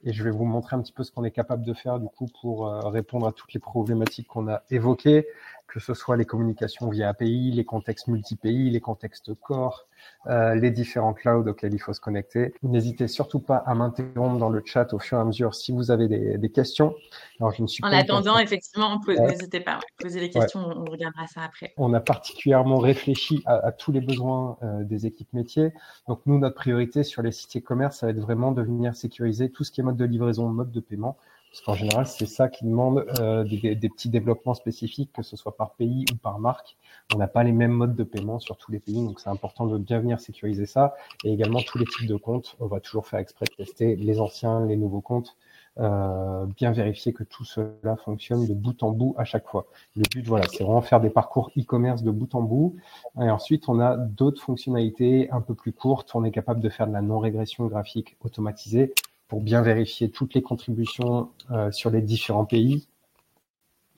[0.04, 2.08] Et je vais vous montrer un petit peu ce qu'on est capable de faire du
[2.08, 5.28] coup pour euh, répondre à toutes les problématiques qu'on a évoquées,
[5.70, 9.88] que ce soit les communications via API, les contextes multi-pays, les contextes core,
[10.28, 12.54] euh, les différents clouds auxquels il faut se connecter.
[12.64, 15.92] N'hésitez surtout pas à m'interrompre dans le chat au fur et à mesure si vous
[15.92, 16.96] avez des, des questions.
[17.40, 20.76] Alors, je ne suis en attendant, effectivement, n'hésitez pas, posez les questions, ouais.
[20.76, 21.74] on regardera ça après.
[21.78, 25.72] On a particulièrement réfléchi à, à tous les besoins euh, des équipes métiers.
[26.08, 29.50] Donc nous, notre priorité sur les sites e-commerce, ça va être vraiment de venir sécuriser
[29.50, 31.18] tout ce qui est mode de livraison, mode de paiement.
[31.52, 35.58] Parce qu'en général, c'est ça qui demande euh, des, petits développements spécifiques, que ce soit
[35.58, 36.78] par pays ou par marque.
[37.14, 39.66] On n'a pas les mêmes modes de paiement sur tous les pays, donc c'est important
[39.66, 40.96] de bien venir sécuriser ça.
[41.24, 42.56] Et également tous les types de comptes.
[42.60, 45.36] On va toujours faire exprès de tester les anciens, les nouveaux comptes.
[45.80, 49.66] Euh, bien vérifier que tout cela fonctionne de bout en bout à chaque fois.
[49.96, 52.76] Le but, voilà, c'est vraiment faire des parcours e-commerce de bout en bout.
[53.20, 56.12] Et ensuite, on a d'autres fonctionnalités un peu plus courtes.
[56.14, 58.94] On est capable de faire de la non-régression graphique automatisée
[59.30, 62.90] pour bien vérifier toutes les contributions euh, sur les différents pays.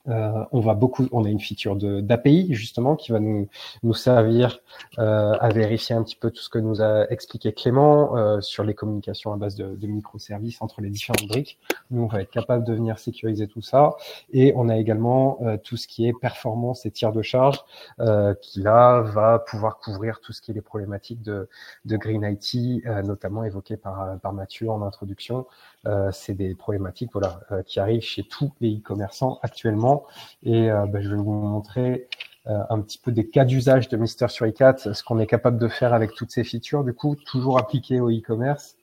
[0.08, 4.58] Euh, on va beaucoup, on a une feature d'API justement qui va nous servir
[4.98, 8.64] euh, à vérifier un petit peu tout ce que nous a expliqué Clément euh, sur
[8.64, 11.58] les communications à base de, microservices entre les différentes briques.
[11.90, 13.94] Nous, on va être capable de venir sécuriser tout ça
[14.32, 17.62] et on a également tout ce qui est performance et tir de charge
[18.40, 21.48] qui là va pouvoir couvrir tout ce qui est les problématiques de,
[21.84, 25.46] Green IT, notamment évoquées par par Mathieu en introduction.
[26.12, 29.91] C'est des problématiques voilà qui arrivent chez tous les e-commerçants actuellement
[30.42, 32.08] et euh, ben, je vais vous montrer
[32.46, 35.68] euh, un petit peu des cas d'usage de Mister Suricat, ce qu'on est capable de
[35.68, 38.76] faire avec toutes ces features, du coup, toujours appliquées au e-commerce.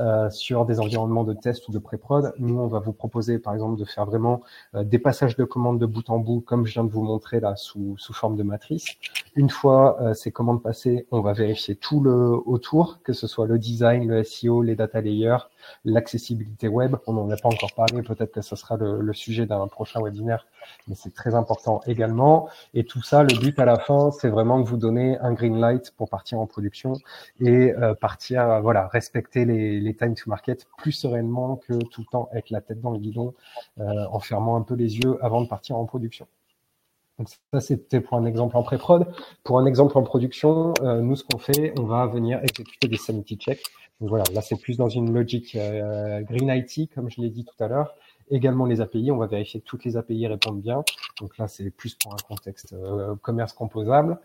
[0.00, 2.32] Euh, sur des environnements de test ou de pré-prod.
[2.38, 4.40] Nous, on va vous proposer, par exemple, de faire vraiment
[4.74, 7.56] des passages de commandes de bout en bout, comme je viens de vous montrer là,
[7.56, 8.86] sous, sous forme de matrice.
[9.34, 13.46] Une fois euh, ces commandes passées, on va vérifier tout le autour, que ce soit
[13.46, 15.48] le design, le SEO, les data layers,
[15.86, 16.96] l'accessibilité web.
[17.06, 20.46] On n'en a pas encore parlé, peut-être que ce sera le, sujet d'un prochain webinaire,
[20.86, 22.48] mais c'est très important également.
[22.74, 25.58] Et tout ça, le but à la fin, c'est vraiment de vous donner un green
[25.58, 26.92] light pour partir en production
[27.40, 32.06] et euh, partir, voilà, respecter les, les time to market plus sereinement que tout le
[32.06, 33.32] temps avec la tête dans le guidon,
[33.80, 36.26] euh, en fermant un peu les yeux avant de partir en production.
[37.22, 39.06] Donc ça, c'était pour un exemple en pré-prod.
[39.44, 42.96] Pour un exemple en production, euh, nous, ce qu'on fait, on va venir exécuter des
[42.96, 43.62] sanity checks.
[44.00, 47.44] Donc voilà, là, c'est plus dans une logique euh, Green IT, comme je l'ai dit
[47.44, 47.94] tout à l'heure.
[48.28, 50.82] Également les API, on va vérifier que toutes les API répondent bien.
[51.20, 54.18] Donc là, c'est plus pour un contexte euh, commerce composable.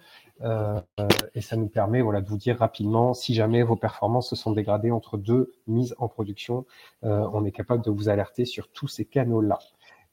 [1.34, 4.52] Et ça nous permet voilà, de vous dire rapidement si jamais vos performances se sont
[4.52, 6.68] dégradées entre deux mises en production.
[7.02, 9.58] On est capable de vous alerter sur tous ces canaux-là.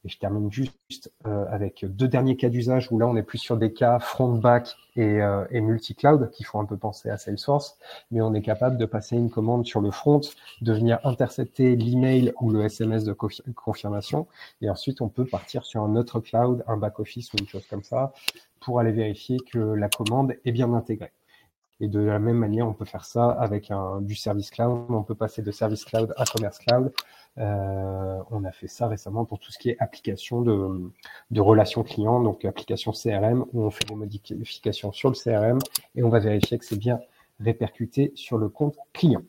[0.04, 3.38] Et je termine juste euh, avec deux derniers cas d'usage où là, on est plus
[3.38, 7.78] sur des cas front-back et, euh, et multi-cloud qui font un peu penser à Salesforce,
[8.10, 10.20] mais on est capable de passer une commande sur le front,
[10.60, 14.26] de venir intercepter l'email ou le SMS de confirmation,
[14.60, 17.82] et ensuite on peut partir sur un autre cloud, un back-office ou une chose comme
[17.82, 18.12] ça,
[18.60, 21.12] pour aller vérifier que la commande est bien intégrée.
[21.84, 24.86] Et de la même manière, on peut faire ça avec un, du service cloud.
[24.88, 26.94] On peut passer de service cloud à commerce cloud.
[27.36, 30.90] Euh, on a fait ça récemment pour tout ce qui est application de,
[31.30, 35.58] de relations clients, donc application CRM, où on fait des modifications sur le CRM
[35.94, 37.00] et on va vérifier que c'est bien
[37.38, 39.22] répercuté sur le compte client.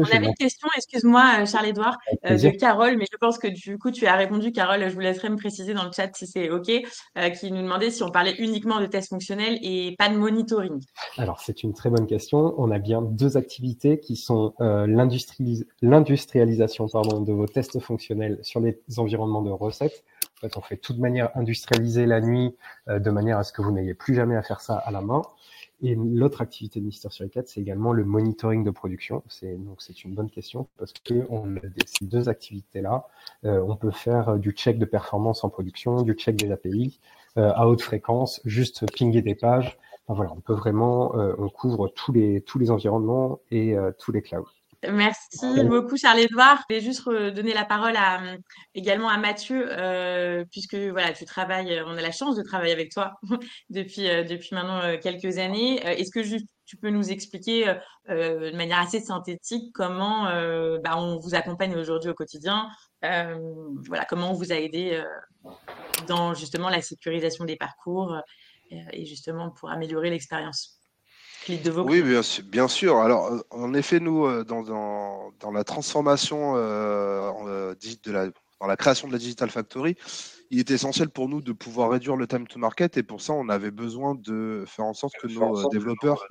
[0.00, 3.90] On avait une question, excuse-moi Charles-Édouard, euh, de Carole, mais je pense que du coup
[3.90, 6.70] tu as répondu, Carole, je vous laisserai me préciser dans le chat si c'est OK,
[6.70, 10.80] euh, qui nous demandait si on parlait uniquement de tests fonctionnels et pas de monitoring.
[11.16, 12.54] Alors c'est une très bonne question.
[12.58, 18.60] On a bien deux activités qui sont euh, l'industrialisation pardon, de vos tests fonctionnels sur
[18.60, 20.04] les environnements de recettes.
[20.38, 22.54] En fait, on fait tout de manière industrialisée la nuit,
[22.88, 25.00] euh, de manière à ce que vous n'ayez plus jamais à faire ça à la
[25.00, 25.22] main.
[25.80, 29.22] Et l'autre activité de Mister Suricat, c'est également le monitoring de production.
[29.28, 31.54] C'est donc c'est une bonne question parce que on
[31.86, 33.06] ces deux activités-là.
[33.44, 36.98] Euh, on peut faire du check de performance en production, du check des API
[37.36, 39.78] euh, à haute fréquence, juste pinguer des pages.
[40.08, 43.92] Enfin, voilà, on peut vraiment, euh, on couvre tous les tous les environnements et euh,
[43.98, 44.48] tous les clouds.
[44.86, 46.62] Merci beaucoup Charles-Édouard.
[46.70, 48.20] Je vais juste donner la parole à,
[48.74, 52.92] également à Mathieu, euh, puisque voilà, tu travailles, on a la chance de travailler avec
[52.92, 53.14] toi
[53.70, 55.80] depuis, euh, depuis maintenant euh, quelques années.
[55.82, 57.74] Est-ce que juste, tu peux nous expliquer
[58.08, 60.24] de manière assez synthétique comment
[60.84, 62.68] bah, on vous accompagne aujourd'hui au quotidien
[63.00, 65.02] Voilà, comment on vous a aidé
[66.08, 68.20] dans justement la sécurisation des parcours
[68.70, 70.77] et justement pour améliorer l'expérience?
[71.84, 72.02] Oui,
[72.44, 72.98] bien, sûr.
[72.98, 79.12] Alors, euh, en effet, nous, euh, dans, la transformation euh, de dans la création de
[79.12, 79.96] la Digital Factory,
[80.50, 83.32] il est essentiel pour nous de pouvoir réduire le time to market et pour ça,
[83.34, 86.26] on avait besoin de faire en sorte que nos développeurs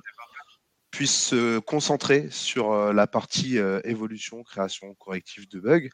[0.90, 5.88] puissent se concentrer sur la partie évolution, création, correctif de bugs.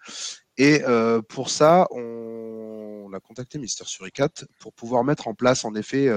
[0.57, 0.83] Et
[1.29, 6.09] pour ça, on, a contacté Mister Suricat pour pouvoir mettre en place en effet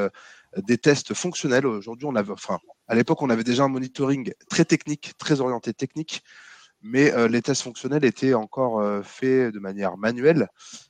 [0.56, 1.66] des tests fonctionnels.
[1.66, 2.34] Aujourd'hui, on avait,
[2.88, 6.24] à l'époque, on avait déjà un monitoring très technique, très orienté technique,
[6.82, 10.48] mais euh, les tests fonctionnels étaient encore euh, faits de manière manuelle.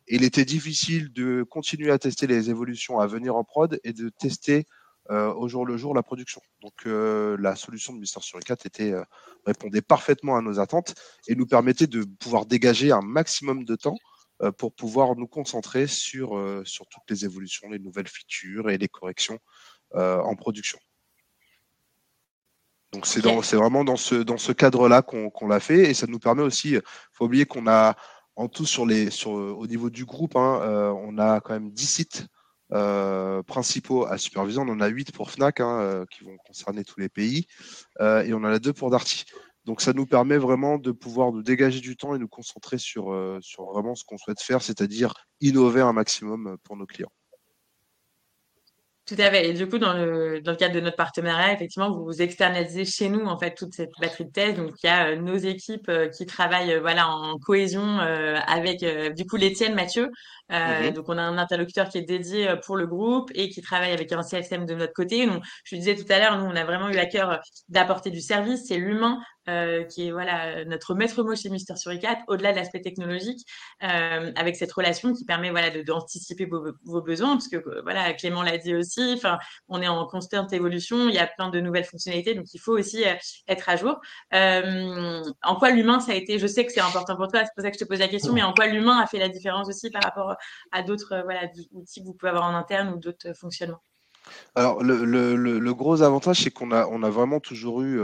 [0.07, 3.93] Et il était difficile de continuer à tester les évolutions à venir en prod et
[3.93, 4.67] de tester
[5.09, 6.41] euh, au jour le jour la production.
[6.61, 8.93] Donc la solution de Mister Suricat était
[9.45, 10.95] répondait parfaitement à nos attentes
[11.27, 13.97] et nous permettait de pouvoir dégager un maximum de temps
[14.57, 19.39] pour pouvoir nous concentrer sur, sur toutes les évolutions, les nouvelles features et les corrections
[19.93, 20.77] en production.
[22.93, 26.43] Donc c'est vraiment dans ce, dans ce cadre-là qu'on l'a fait et ça nous permet
[26.43, 26.81] aussi, il
[27.11, 27.95] faut oublier qu'on a
[28.37, 31.71] en tout sur les, sur, au niveau du groupe, hein, euh, on a quand même
[31.71, 32.27] 10 sites
[32.71, 34.59] euh, principaux à superviser.
[34.59, 37.47] On en a 8 pour FNAC hein, euh, qui vont concerner tous les pays
[37.99, 39.25] et on en a 2 pour Darty.
[39.67, 43.13] Donc ça nous permet vraiment de pouvoir nous dégager du temps et nous concentrer sur,
[43.41, 47.11] sur vraiment ce qu'on souhaite faire, c'est-à-dire innover un maximum pour nos clients.
[49.07, 49.47] Tout à fait.
[49.47, 52.83] Et du coup, dans le, dans le cadre de notre partenariat, effectivement, vous vous externalisez
[52.83, 54.57] chez nous, en fait, toute cette batterie de thèse.
[54.57, 58.83] Donc, il y a euh, nos équipes euh, qui travaillent, euh, voilà, en cohésion avec,
[59.15, 60.09] du coup, les tiennes, Mathieu.
[60.51, 60.91] Mm-hmm.
[60.91, 64.11] Donc, on a un interlocuteur qui est dédié pour le groupe et qui travaille avec
[64.11, 65.25] un CSM de notre côté.
[65.25, 67.39] Donc, je disais tout à l'heure, nous, on a vraiment eu à cœur
[67.69, 68.65] d'apporter du service.
[68.67, 72.81] C'est l'humain euh, qui est voilà notre maître mot chez Mister Suricat, au-delà de l'aspect
[72.81, 73.47] technologique,
[73.81, 78.43] euh, avec cette relation qui permet voilà d'anticiper vos, vos, besoins, parce que voilà Clément
[78.43, 79.37] l'a dit aussi, enfin
[79.69, 82.77] on est en constante évolution, il y a plein de nouvelles fonctionnalités, donc il faut
[82.77, 83.13] aussi euh,
[83.47, 84.01] être à jour.
[84.33, 87.63] En quoi l'humain ça a été, je sais que c'est important pour toi, c'est pour
[87.63, 89.69] ça que je te pose la question, mais en quoi l'humain a fait la différence
[89.69, 90.35] aussi par rapport
[90.71, 93.81] à d'autres voilà outils que vous pouvez avoir en interne ou d'autres fonctionnements?
[94.55, 98.01] Alors, le, le, gros avantage, c'est qu'on a, on a vraiment toujours eu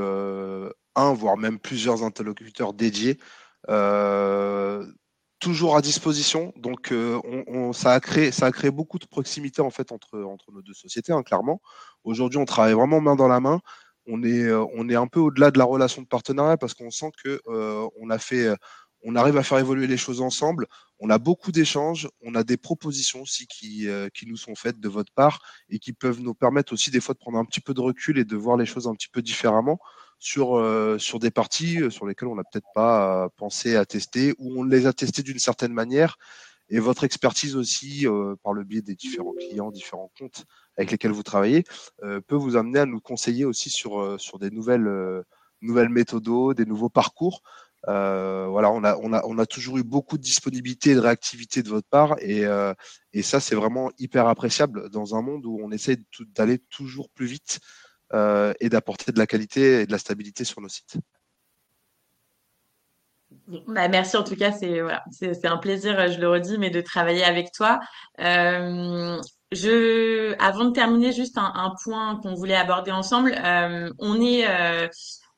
[0.96, 3.20] un, voire même plusieurs interlocuteurs dédiés,
[3.70, 4.86] euh,
[5.40, 6.54] toujours à disposition.
[6.56, 10.22] Donc, euh, on, ça, a créé, ça a créé beaucoup de proximité en fait entre,
[10.24, 11.62] entre nos deux sociétés, hein, clairement.
[12.04, 13.60] Aujourd'hui, on travaille vraiment main dans la main.
[14.08, 16.92] On est, euh, on est un peu au-delà de la relation de partenariat parce qu'on
[16.92, 17.42] sent que
[18.00, 18.54] on a fait
[19.06, 20.66] on arrive à faire évoluer les choses ensemble.
[21.00, 24.88] On a beaucoup d'échanges, on a des propositions aussi qui, qui nous sont faites de
[24.88, 27.74] votre part et qui peuvent nous permettre aussi des fois de prendre un petit peu
[27.74, 29.78] de recul et de voir les choses un petit peu différemment
[30.24, 33.86] sur, euh, sur des parties euh, sur lesquelles on n'a peut-être pas euh, pensé à
[33.86, 36.18] tester ou on les a testés d'une certaine manière.
[36.70, 38.08] Et votre expertise aussi,
[38.42, 40.46] par le biais des différents clients, différents comptes
[40.78, 41.66] avec lesquels vous travaillez,
[42.00, 44.90] peut vous amener à nous conseiller aussi sur, sur des nouvelles,
[45.62, 47.44] nouvelles méthodos, des nouveaux parcours.
[47.86, 51.64] voilà, on a, on, a, on a toujours eu beaucoup de disponibilité et de réactivité
[51.64, 52.16] de votre part.
[52.22, 52.46] Et,
[53.12, 55.98] et ça, c'est vraiment hyper appréciable dans un monde où on essaie
[56.34, 57.60] d'aller toujours plus vite.
[58.14, 60.98] Euh, et d'apporter de la qualité et de la stabilité sur nos sites.
[63.68, 67.52] Bah, merci en tout cas, c'est un plaisir, je le redis, mais de travailler avec
[67.52, 67.80] toi.
[68.20, 69.20] Euh,
[70.40, 73.36] avant de terminer, juste un, point qu'on voulait aborder ensemble.
[73.44, 74.88] Euh, on est euh,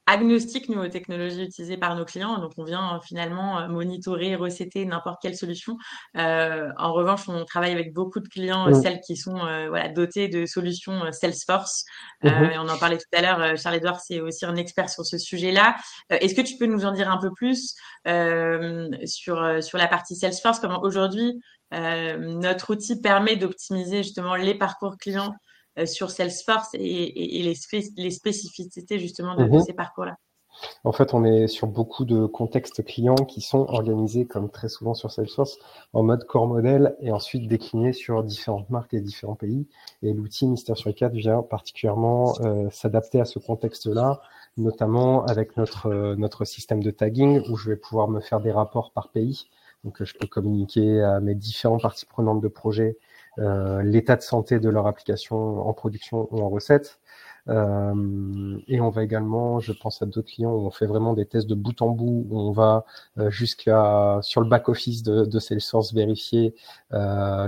[0.08, 2.38] agnostique, nous, aux technologies utilisées par nos clients.
[2.38, 5.78] Donc, on vient euh, finalement euh, monitorer, recéter n'importe quelle solution.
[6.18, 8.82] Euh, en revanche, on travaille avec beaucoup de clients, mmh.
[8.82, 11.86] celles qui sont voilà, dotées de solutions Salesforce.
[12.24, 12.30] Mmh.
[12.58, 13.58] on en parlait tout à l'heure.
[13.58, 15.76] Charles-Edouard, c'est aussi un expert sur ce sujet-là.
[16.10, 17.76] Est-ce que tu peux nous en dire un peu plus
[19.06, 20.60] sur, sur la partie Salesforce?
[20.60, 21.42] Comment aujourd'hui,
[21.72, 25.45] notre outil permet d'optimiser justement les parcours clients euh,
[25.86, 29.62] sur Salesforce et, les, spécificités justement de, mhm.
[29.62, 30.18] ces parcours-là
[30.84, 34.94] En fait, on est sur beaucoup de contextes clients qui sont organisés, comme très souvent
[34.94, 35.58] sur Salesforce,
[35.94, 39.68] en mode core modèle et ensuite déclinés sur différentes marques et différents pays.
[40.02, 44.22] Et l'outil Mister sur 4 vient particulièrement euh, s'adapter à ce contexte-là,
[44.58, 48.52] notamment avec notre, euh, notre système de tagging où je vais pouvoir me faire des
[48.52, 49.50] rapports par pays.
[49.84, 54.60] Donc, je peux communiquer à mes différentes parties prenantes de projet euh, l'état de santé
[54.60, 57.00] de leur application en production ou en recette.
[57.48, 61.26] Euh, et on va également, je pense à d'autres clients où on fait vraiment des
[61.26, 62.86] tests de bout en bout, où on va
[63.20, 66.56] euh, jusqu'à sur le back office de, de Salesforce vérifier
[66.94, 67.48] euh,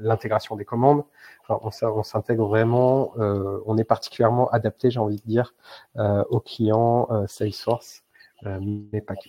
[0.00, 1.04] l'intégration des commandes.
[1.48, 5.54] Enfin, on, s'intègre vraiment, euh, on est particulièrement adapté, j'ai envie de dire,
[5.96, 8.04] euh, aux clients Salesforce,
[8.44, 9.28] mais pas que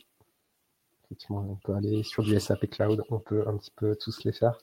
[1.12, 4.32] effectivement, on peut aller sur du SAP Cloud, on peut un petit peu tous les
[4.32, 4.58] faire.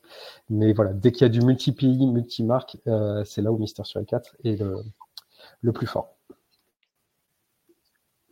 [0.48, 4.04] Mais voilà, dès qu'il y a du multi-pays, multi-marque, euh, c'est là où Mister sur
[4.04, 4.82] 4 est le,
[5.62, 6.17] le plus fort.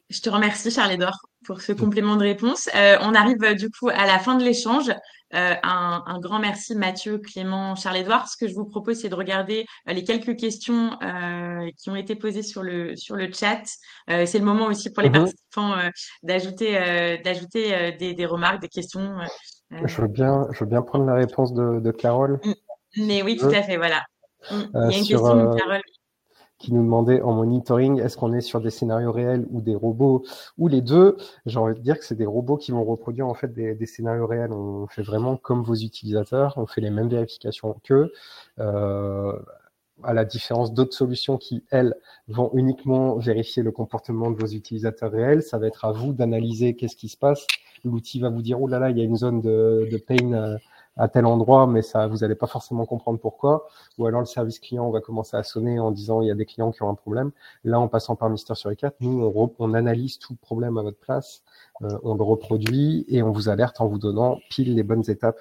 [0.09, 2.69] Je te remercie, Charles-Édouard, pour ce complément de réponse.
[2.77, 4.93] Euh, on arrive euh, du coup à la fin de l'échange.
[5.35, 8.29] Euh, un, un, grand merci, Mathieu, Clément, Charles-Édouard.
[8.29, 11.97] Ce que je vous propose, c'est de regarder euh, les quelques questions euh, qui ont
[11.97, 13.63] été posées sur le, sur le chat.
[14.07, 15.17] c'est le moment aussi pour les mhm.
[15.17, 15.75] participants
[16.23, 19.17] d'ajouter d'ajouter des, des, remarques, des questions.
[19.71, 22.41] Je, veux bien, je veux bien prendre la réponse de, de Carole.
[22.97, 24.05] Mais oui, tout à fait, voilà.
[24.51, 25.83] Il y a une question de Carole
[26.59, 30.25] qui nous demandait en monitoring, est-ce qu'on est sur des scénarios réels ou des robots
[30.59, 31.17] ou les deux?
[31.45, 34.27] J'ai envie de dire que c'est des robots qui vont reproduire en fait des, scénarios
[34.27, 34.53] réels.
[34.53, 38.13] On fait vraiment comme vos utilisateurs, on fait les mêmes vérifications qu'eux.
[38.59, 39.33] Euh,
[40.03, 41.95] à la différence d'autres solutions qui, elles,
[42.29, 46.75] vont uniquement vérifier le comportement de vos utilisateurs réels, ça va être à vous d'analyser
[46.75, 47.47] qu'est-ce qui se passe.
[47.85, 50.33] L'outil va vous dire, oh là là, il y a une zone de, de pain
[50.33, 50.59] euh,
[50.97, 53.69] à tel endroit, mais ça, vous n'allez pas forcément comprendre pourquoi.
[53.99, 56.47] Ou alors le service client va commencer à sonner en disant il y a des
[56.47, 57.33] clients qui ont un problème.
[57.65, 60.99] Là, en passant par Mister sur 4 nous, on, on, analyse tout problème à votre
[60.99, 61.43] place,
[61.83, 65.41] euh, on le reproduit et on vous alerte en vous donnant pile les bonnes étapes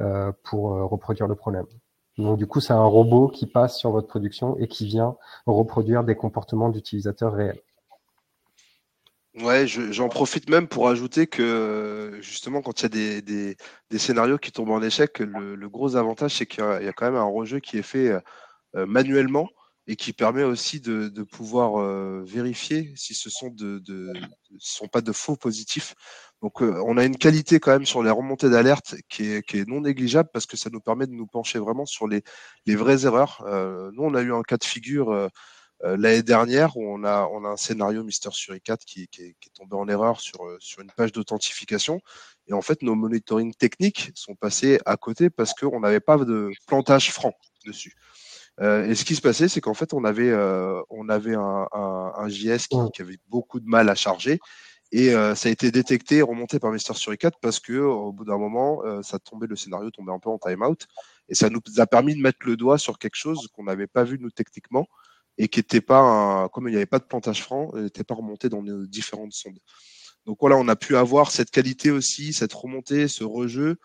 [0.00, 1.66] euh, pour euh, reproduire le problème.
[2.18, 6.04] Donc du coup, c'est un robot qui passe sur votre production et qui vient reproduire
[6.04, 7.60] des comportements d'utilisateurs réels.
[9.34, 13.56] Ouais, j'en profite même pour ajouter que justement, quand il y a des, des,
[13.88, 16.92] des scénarios qui tombent en échec, le, le gros avantage, c'est qu'il y, y, a
[16.92, 18.08] quand même un rejeu qui est fait
[18.76, 19.48] euh, manuellement
[19.88, 24.12] et qui permet aussi de, de pouvoir euh, vérifier si ce sont, de, de,
[24.58, 25.94] sont pas de faux positifs.
[26.42, 29.58] Donc, euh, on a une qualité quand même sur les remontées d'alerte qui est, qui
[29.58, 32.22] est non négligeable parce que ça nous permet de nous pencher vraiment sur les,
[32.66, 33.44] les vraies erreurs.
[33.92, 35.28] nous, on a eu un cas de figure euh,
[35.82, 39.36] l'année dernière où on a, on a un scénario Mister Suri 4 qui, qui, est,
[39.40, 42.00] qui, est, tombé en erreur sur, euh, sur une page d'authentification.
[42.48, 46.50] Et en fait, nos monitoring techniques sont passés à côté parce qu'on n'avait pas de
[46.66, 47.32] plantage franc
[47.64, 47.94] dessus.
[48.60, 51.66] Euh, et ce qui se passait, c'est qu'en fait, on avait, euh, on avait un,
[51.72, 54.38] un, un JS qui, qui, avait beaucoup de mal à charger.
[54.92, 58.12] Et euh, ça a été détecté et remonté par Mister Suri 4 parce que au
[58.12, 60.86] bout d'un moment, ça tombait, le scénario tombait un peu en timeout.
[61.28, 64.02] Et ça nous a permis de mettre le doigt sur quelque chose qu'on n'avait pas
[64.02, 64.88] vu nous techniquement
[65.38, 68.48] et qui n'était pas, comme il n'y avait pas de plantage franc, n'était pas remonté
[68.48, 69.58] dans nos différentes sondes.
[70.26, 73.76] Donc voilà, on a pu avoir cette qualité aussi, cette remontée, ce rejeu.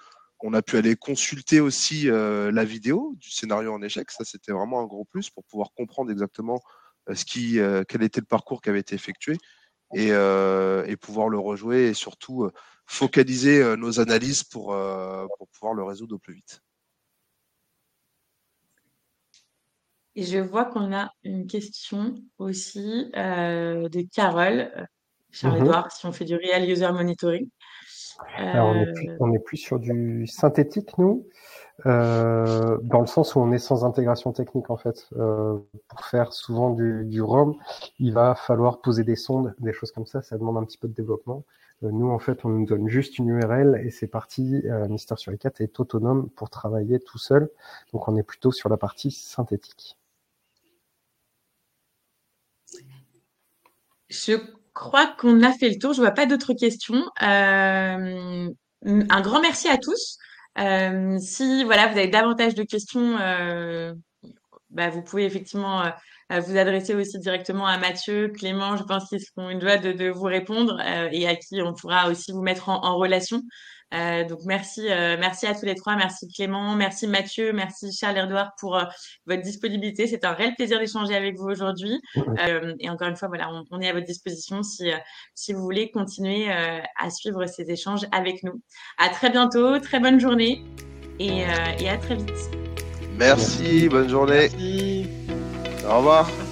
[0.41, 4.12] On a pu aller consulter aussi euh, la vidéo du scénario en échec.
[4.12, 6.62] Ça, c'était vraiment un gros plus pour pouvoir comprendre exactement
[7.10, 9.38] euh, ce qui, euh, quel était le parcours qui avait été effectué
[9.93, 12.52] et, euh, et pouvoir le rejouer et surtout euh,
[12.86, 14.76] focaliser euh, nos analyses pour,
[15.38, 16.62] pour pouvoir le résoudre au plus vite.
[20.16, 24.72] Et je vois qu'on a une question aussi euh, de Carole.
[24.78, 24.86] Euh,
[25.32, 25.91] Charles-Edouard, mhm.
[25.91, 27.49] si on fait du Real User Monitoring.
[28.38, 31.28] Alors, on, est plus, euh, on est plus sur du synthétique, nous,
[31.86, 35.09] euh, dans le sens où on est sans intégration technique, en fait.
[35.18, 35.57] Euh,
[35.89, 37.55] pour faire souvent du, du ROM,
[37.99, 40.88] il va falloir poser des sondes, des choses comme ça, ça demande un petit peu
[40.88, 41.43] de développement.
[41.84, 44.61] Euh, nous, en fait, on nous donne juste une URL et c'est parti.
[44.66, 47.49] Euh, Mister sur 4 est autonome pour travailler tout seul.
[47.93, 49.97] Donc, on est plutôt sur la partie synthétique.
[54.10, 54.34] Je
[54.74, 55.93] crois qu'on a fait le tour.
[55.93, 57.03] Je vois pas d'autres questions.
[57.22, 58.49] Euh,
[58.86, 60.18] un grand merci à tous.
[60.58, 63.93] Euh, si voilà, vous avez davantage de questions, euh,
[64.70, 68.78] bah, vous pouvez effectivement euh, vous adresser aussi directement à Mathieu, Clément.
[68.78, 70.80] Je pense qu'ils seront une joie de, vous répondre
[71.12, 73.41] et à qui on pourra aussi vous mettre en relation.
[73.93, 78.17] Euh, donc merci, euh, merci à tous les trois, merci Clément, merci Mathieu, merci Charles
[78.17, 78.83] Erdoir pour euh,
[79.27, 80.07] votre disponibilité.
[80.07, 82.01] C'est un réel plaisir d'échanger avec vous aujourd'hui.
[82.17, 84.97] Euh, et encore une fois, voilà, on, on, est à votre disposition si euh,
[85.36, 88.61] si vous voulez continuer à suivre ces échanges avec nous.
[88.97, 90.63] À très bientôt, très bonne journée
[91.19, 91.43] et,
[91.79, 92.31] et à très vite.
[93.17, 94.49] Merci, bonne journée.
[94.51, 95.07] Merci.
[95.88, 96.45] Au revoir.